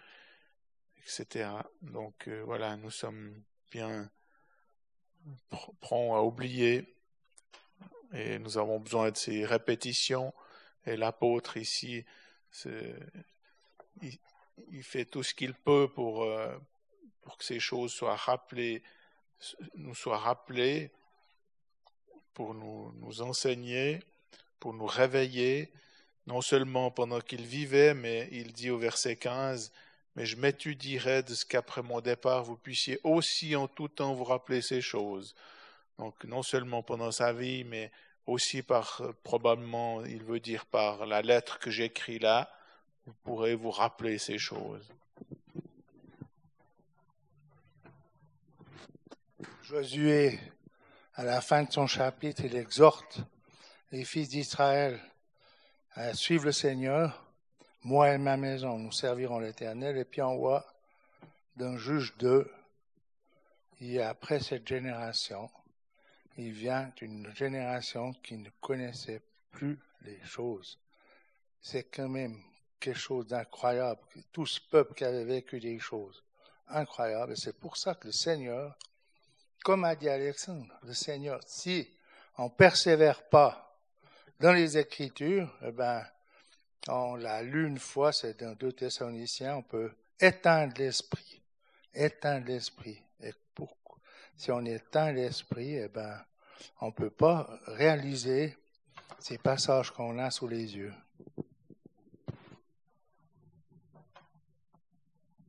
etc. 0.98 1.50
Donc 1.82 2.26
euh, 2.28 2.42
voilà, 2.44 2.76
nous 2.76 2.90
sommes 2.90 3.42
bien 3.70 4.10
prompts 5.80 6.16
à 6.16 6.22
oublier 6.22 6.94
et 8.12 8.38
nous 8.38 8.58
avons 8.58 8.80
besoin 8.80 9.10
de 9.10 9.16
ces 9.16 9.44
répétitions. 9.44 10.32
Et 10.86 10.96
l'apôtre 10.96 11.56
ici, 11.56 12.04
il, 12.64 14.18
il, 14.72 14.82
fait 14.82 15.04
tout 15.04 15.22
ce 15.22 15.34
qu'il 15.34 15.54
peut 15.54 15.88
pour, 15.94 16.24
euh, 16.24 16.56
pour 17.22 17.36
que 17.36 17.44
ces 17.44 17.60
choses 17.60 17.92
soient 17.92 18.16
rappelées, 18.16 18.82
nous 19.74 19.94
soient 19.94 20.18
rappelées, 20.18 20.90
pour 22.34 22.54
nous, 22.54 22.92
nous 22.92 23.22
enseigner, 23.22 24.00
pour 24.58 24.72
nous 24.72 24.86
réveiller, 24.86 25.70
non 26.26 26.40
seulement 26.40 26.90
pendant 26.90 27.20
qu'il 27.20 27.44
vivait, 27.44 27.94
mais 27.94 28.28
il 28.32 28.52
dit 28.52 28.70
au 28.70 28.78
verset 28.78 29.16
15, 29.16 29.72
mais 30.20 30.26
je 30.26 30.36
m'étudierai 30.36 31.22
de 31.22 31.32
ce 31.32 31.46
qu'après 31.46 31.80
mon 31.80 32.02
départ, 32.02 32.44
vous 32.44 32.58
puissiez 32.58 33.00
aussi 33.04 33.56
en 33.56 33.68
tout 33.68 33.88
temps 33.88 34.12
vous 34.12 34.24
rappeler 34.24 34.60
ces 34.60 34.82
choses. 34.82 35.34
Donc 35.96 36.24
non 36.24 36.42
seulement 36.42 36.82
pendant 36.82 37.10
sa 37.10 37.32
vie, 37.32 37.64
mais 37.64 37.90
aussi 38.26 38.60
par, 38.60 39.00
probablement, 39.22 40.04
il 40.04 40.22
veut 40.22 40.38
dire 40.38 40.66
par 40.66 41.06
la 41.06 41.22
lettre 41.22 41.58
que 41.58 41.70
j'écris 41.70 42.18
là, 42.18 42.52
vous 43.06 43.14
pourrez 43.22 43.54
vous 43.54 43.70
rappeler 43.70 44.18
ces 44.18 44.36
choses. 44.36 44.92
Josué, 49.62 50.38
à 51.14 51.24
la 51.24 51.40
fin 51.40 51.62
de 51.62 51.72
son 51.72 51.86
chapitre, 51.86 52.44
il 52.44 52.56
exhorte 52.56 53.20
les 53.90 54.04
fils 54.04 54.28
d'Israël 54.28 55.00
à 55.92 56.12
suivre 56.12 56.44
le 56.44 56.52
Seigneur. 56.52 57.29
Moi 57.82 58.12
et 58.12 58.18
ma 58.18 58.36
maison, 58.36 58.78
nous 58.78 58.92
servirons 58.92 59.38
l'Éternel. 59.38 59.96
Et 59.96 60.04
puis 60.04 60.22
on 60.22 60.36
voit 60.36 60.66
d'un 61.56 61.76
juge 61.76 62.16
d'eux, 62.16 62.50
et 63.80 64.00
après 64.02 64.40
cette 64.40 64.68
génération, 64.68 65.50
il 66.36 66.52
vient 66.52 66.92
d'une 66.96 67.34
génération 67.34 68.12
qui 68.22 68.36
ne 68.36 68.50
connaissait 68.60 69.22
plus 69.50 69.78
les 70.02 70.20
choses. 70.24 70.78
C'est 71.60 71.84
quand 71.84 72.08
même 72.08 72.42
quelque 72.78 72.98
chose 72.98 73.26
d'incroyable. 73.26 74.00
Tout 74.32 74.46
ce 74.46 74.60
peuple 74.60 74.94
qui 74.94 75.04
avait 75.04 75.24
vécu 75.24 75.60
des 75.60 75.78
choses 75.78 76.22
incroyables. 76.68 77.32
Et 77.32 77.36
c'est 77.36 77.58
pour 77.58 77.76
ça 77.76 77.94
que 77.94 78.06
le 78.06 78.12
Seigneur, 78.12 78.76
comme 79.64 79.84
a 79.84 79.94
dit 79.96 80.08
Alexandre, 80.08 80.74
le 80.82 80.94
Seigneur, 80.94 81.40
si 81.46 81.88
on 82.38 82.48
persévère 82.48 83.28
pas 83.28 83.78
dans 84.38 84.52
les 84.52 84.78
Écritures, 84.78 85.54
eh 85.62 85.72
ben, 85.72 86.02
on 86.88 87.16
l'a 87.16 87.42
lu 87.42 87.66
une 87.66 87.78
fois, 87.78 88.12
c'est 88.12 88.40
dans 88.40 88.54
deux 88.54 88.72
Thessaloniciens, 88.72 89.56
on 89.56 89.62
peut 89.62 89.92
éteindre 90.18 90.74
l'esprit. 90.78 91.40
Éteindre 91.94 92.46
l'esprit. 92.46 93.02
Et 93.22 93.32
pour, 93.54 93.76
si 94.36 94.50
on 94.50 94.64
éteint 94.64 95.12
l'esprit, 95.12 95.74
eh 95.76 95.88
ben, 95.88 96.24
on 96.80 96.86
ne 96.86 96.92
peut 96.92 97.10
pas 97.10 97.48
réaliser 97.66 98.56
ces 99.18 99.38
passages 99.38 99.90
qu'on 99.90 100.18
a 100.18 100.30
sous 100.30 100.48
les 100.48 100.76
yeux. 100.76 100.94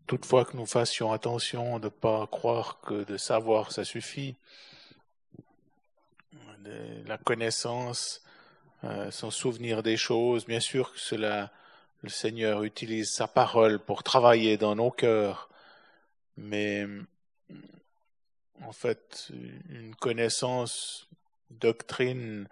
Toutefois 0.08 0.44
que 0.44 0.58
nous 0.58 0.66
fassions 0.66 1.14
attention 1.14 1.80
de 1.80 1.86
ne 1.86 1.90
pas 1.90 2.28
croire 2.28 2.82
que 2.82 3.06
de 3.06 3.16
savoir 3.16 3.72
ça 3.72 3.86
suffit, 3.86 4.36
la 7.06 7.18
connaissance, 7.18 8.22
euh, 8.84 9.12
son 9.12 9.32
souvenir 9.32 9.84
des 9.84 9.98
choses, 9.98 10.46
bien 10.46 10.60
sûr 10.60 10.92
que 10.94 11.00
cela, 11.00 11.52
le 12.02 12.10
Seigneur 12.10 12.64
utilise 12.64 13.12
sa 13.12 13.28
parole 13.28 13.80
pour 13.80 14.04
travailler 14.04 14.58
dans 14.58 14.76
nos 14.76 14.92
cœurs, 14.92 15.50
mais 16.38 16.88
en 18.64 18.72
fait, 18.72 19.32
une 19.70 19.96
connaissance 19.96 21.08
doctrine 21.50 22.48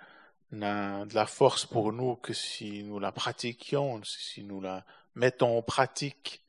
n'a 0.52 1.06
de 1.06 1.16
la 1.16 1.26
force 1.26 1.66
pour 1.66 1.94
nous 1.94 2.16
que 2.16 2.34
si 2.34 2.84
nous 2.84 3.00
la 3.00 3.12
pratiquions, 3.12 4.02
si 4.04 4.44
nous 4.44 4.62
la 4.62 4.84
mettons 5.16 5.58
en 5.58 5.62
pratique. 5.62 6.42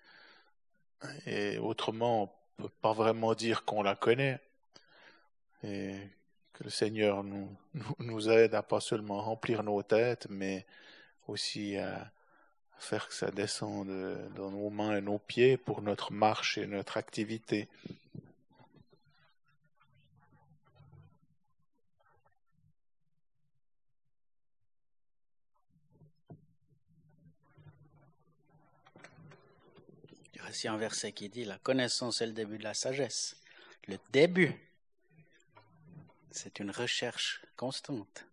Et 1.26 1.58
autrement, 1.58 2.34
on 2.58 2.62
ne 2.62 2.68
peut 2.68 2.74
pas 2.80 2.92
vraiment 2.92 3.34
dire 3.34 3.64
qu'on 3.64 3.82
la 3.82 3.96
connaît. 3.96 4.38
Et 5.62 5.96
que 6.60 6.64
le 6.64 6.70
Seigneur 6.70 7.24
nous, 7.24 7.48
nous, 7.98 8.28
aide 8.28 8.54
à 8.54 8.62
pas 8.62 8.80
seulement 8.80 9.22
remplir 9.22 9.62
nos 9.62 9.82
têtes, 9.82 10.26
mais 10.28 10.66
aussi 11.26 11.78
à 11.78 12.12
faire 12.78 13.08
que 13.08 13.14
ça 13.14 13.30
descende 13.30 13.88
dans 14.36 14.50
nos 14.50 14.68
mains 14.68 14.98
et 14.98 15.00
nos 15.00 15.18
pieds 15.18 15.56
pour 15.56 15.80
notre 15.80 16.12
marche 16.12 16.58
et 16.58 16.66
notre 16.66 16.98
activité. 16.98 17.66
Voici 30.40 30.68
un 30.68 30.76
verset 30.76 31.12
qui 31.12 31.28
dit, 31.28 31.44
la 31.44 31.58
connaissance 31.58 32.20
est 32.20 32.26
le 32.26 32.32
début 32.32 32.58
de 32.58 32.64
la 32.64 32.74
sagesse. 32.74 33.36
Le 33.86 33.98
début, 34.12 34.69
c'est 36.30 36.60
une 36.60 36.70
recherche 36.70 37.42
constante. 37.56 38.29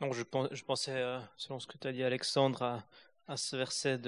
Donc 0.00 0.14
je, 0.14 0.24
pensais, 0.64 0.96
euh, 0.96 1.20
selon 1.36 1.60
ce 1.60 1.66
que 1.68 1.78
tu 1.78 1.86
as 1.86 1.92
dit 1.92 2.02
Alexandre, 2.02 2.82
à, 3.28 3.36
ce 3.36 3.54
verset 3.54 4.00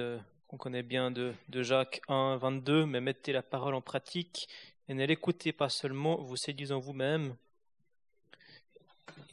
qu'on 0.49 0.57
connaît 0.57 0.83
bien 0.83 1.13
de, 1.13 1.35
Jacques 1.53 2.01
1, 2.09 2.37
22, 2.39 2.85
mais 2.87 3.01
mettez 3.01 3.33
la 3.33 3.43
parole 3.43 3.75
en 3.75 3.81
pratique 3.81 4.49
et 4.89 4.95
ne 4.95 5.05
l'écoutez 5.05 5.53
pas 5.53 5.69
seulement, 5.69 6.17
vous 6.17 6.37
séduisant 6.37 6.81
vous-même. 6.81 7.37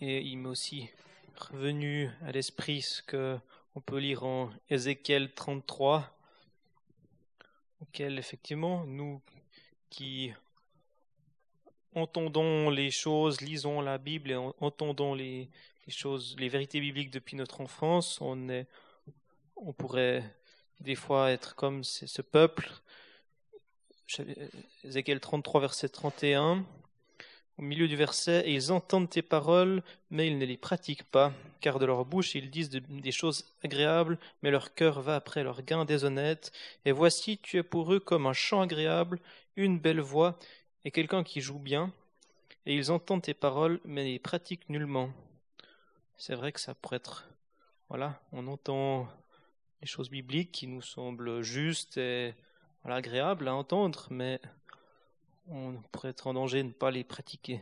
Et 0.01 0.21
il 0.21 0.37
m'est 0.37 0.49
aussi 0.49 0.89
revenu 1.35 2.11
à 2.23 2.31
l'esprit 2.31 2.83
ce 2.83 3.01
qu'on 3.01 3.81
peut 3.81 3.97
lire 3.97 4.23
en 4.23 4.51
Ézéchiel 4.69 5.33
33, 5.33 6.15
auquel 7.81 8.19
effectivement 8.19 8.83
nous 8.85 9.19
qui 9.89 10.31
entendons 11.95 12.69
les 12.69 12.91
choses, 12.91 13.41
lisons 13.41 13.81
la 13.81 13.97
Bible 13.97 14.31
et 14.31 14.35
entendons 14.35 15.13
les, 15.13 15.49
choses, 15.87 16.35
les 16.39 16.49
vérités 16.49 16.79
bibliques 16.79 17.11
depuis 17.11 17.35
notre 17.35 17.61
enfance. 17.61 18.19
On, 18.21 18.49
est, 18.49 18.67
on 19.55 19.73
pourrait 19.73 20.23
des 20.79 20.95
fois 20.95 21.31
être 21.31 21.55
comme 21.55 21.83
ce 21.83 22.21
peuple. 22.21 22.69
Ézéchiel 24.83 25.19
33, 25.19 25.61
verset 25.61 25.89
31. 25.89 26.65
Au 27.57 27.61
milieu 27.63 27.87
du 27.87 27.95
verset, 27.95 28.43
et 28.45 28.53
ils 28.53 28.71
entendent 28.71 29.09
tes 29.09 29.21
paroles, 29.21 29.83
mais 30.09 30.27
ils 30.27 30.37
ne 30.37 30.45
les 30.45 30.57
pratiquent 30.57 31.03
pas, 31.03 31.31
car 31.59 31.77
de 31.79 31.85
leur 31.85 32.05
bouche 32.05 32.33
ils 32.33 32.49
disent 32.49 32.69
des 32.69 33.11
choses 33.11 33.45
agréables, 33.63 34.17
mais 34.41 34.49
leur 34.49 34.73
cœur 34.73 35.01
va 35.01 35.15
après 35.15 35.43
leur 35.43 35.61
gain 35.61 35.85
déshonnête. 35.85 36.51
Et 36.85 36.91
voici, 36.91 37.37
tu 37.37 37.57
es 37.57 37.63
pour 37.63 37.93
eux 37.93 37.99
comme 37.99 38.25
un 38.25 38.33
chant 38.33 38.61
agréable, 38.61 39.19
une 39.55 39.77
belle 39.77 39.99
voix, 39.99 40.39
et 40.85 40.91
quelqu'un 40.91 41.23
qui 41.23 41.41
joue 41.41 41.59
bien, 41.59 41.91
et 42.65 42.75
ils 42.75 42.91
entendent 42.91 43.23
tes 43.23 43.33
paroles, 43.33 43.79
mais 43.85 44.03
les 44.03 44.19
pratiquent 44.19 44.69
nullement. 44.69 45.09
C'est 46.17 46.35
vrai 46.35 46.51
que 46.51 46.59
ça 46.59 46.75
pourrait 46.75 46.97
être, 46.97 47.27
voilà, 47.89 48.21
on 48.31 48.47
entend 48.47 49.07
les 49.81 49.87
choses 49.87 50.09
bibliques 50.09 50.51
qui 50.51 50.67
nous 50.67 50.81
semblent 50.81 51.41
justes 51.41 51.97
et 51.97 52.33
agréables 52.85 53.47
à 53.47 53.55
entendre, 53.55 54.07
mais 54.09 54.39
on 55.49 55.75
pourrait 55.91 56.09
être 56.09 56.27
en 56.27 56.33
danger 56.33 56.63
de 56.63 56.67
ne 56.67 56.73
pas 56.73 56.91
les 56.91 57.03
pratiquer. 57.03 57.61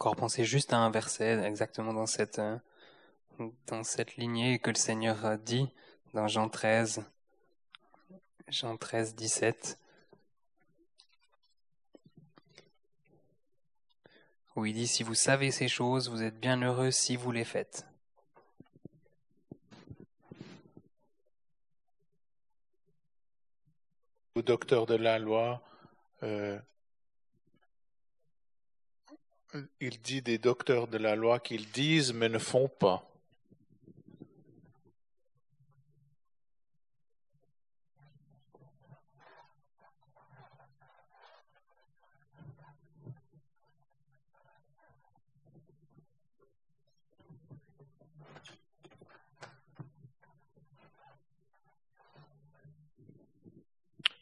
encore 0.00 0.16
penser 0.16 0.46
juste 0.46 0.72
à 0.72 0.78
un 0.78 0.88
verset 0.90 1.42
exactement 1.44 1.92
dans 1.92 2.06
cette, 2.06 2.38
euh, 2.38 2.56
dans 3.66 3.84
cette 3.84 4.16
lignée 4.16 4.58
que 4.58 4.70
le 4.70 4.76
Seigneur 4.76 5.36
dit 5.36 5.68
dans 6.14 6.26
Jean 6.26 6.48
13, 6.48 7.04
Jean 8.50 8.76
13, 8.76 9.14
17, 9.14 9.78
où 14.56 14.66
il 14.66 14.74
dit, 14.74 14.88
Si 14.88 15.04
vous 15.04 15.14
savez 15.14 15.52
ces 15.52 15.68
choses, 15.68 16.10
vous 16.10 16.24
êtes 16.24 16.38
bien 16.40 16.60
heureux 16.60 16.90
si 16.90 17.14
vous 17.14 17.30
les 17.30 17.44
faites. 17.44 17.86
Au 24.34 24.42
docteur 24.42 24.86
de 24.86 24.96
la 24.96 25.20
loi, 25.20 25.62
euh, 26.24 26.58
euh, 29.54 29.66
il 29.80 30.00
dit 30.00 30.22
des 30.22 30.38
docteurs 30.38 30.88
de 30.88 30.98
la 30.98 31.14
loi 31.14 31.38
qu'ils 31.38 31.70
disent 31.70 32.12
mais 32.12 32.28
ne 32.28 32.38
font 32.38 32.68
pas. 32.68 33.09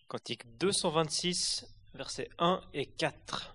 Cantique 0.09 0.47
226, 0.59 1.67
versets 1.93 2.31
1 2.39 2.63
et 2.73 2.87
4. 2.87 3.55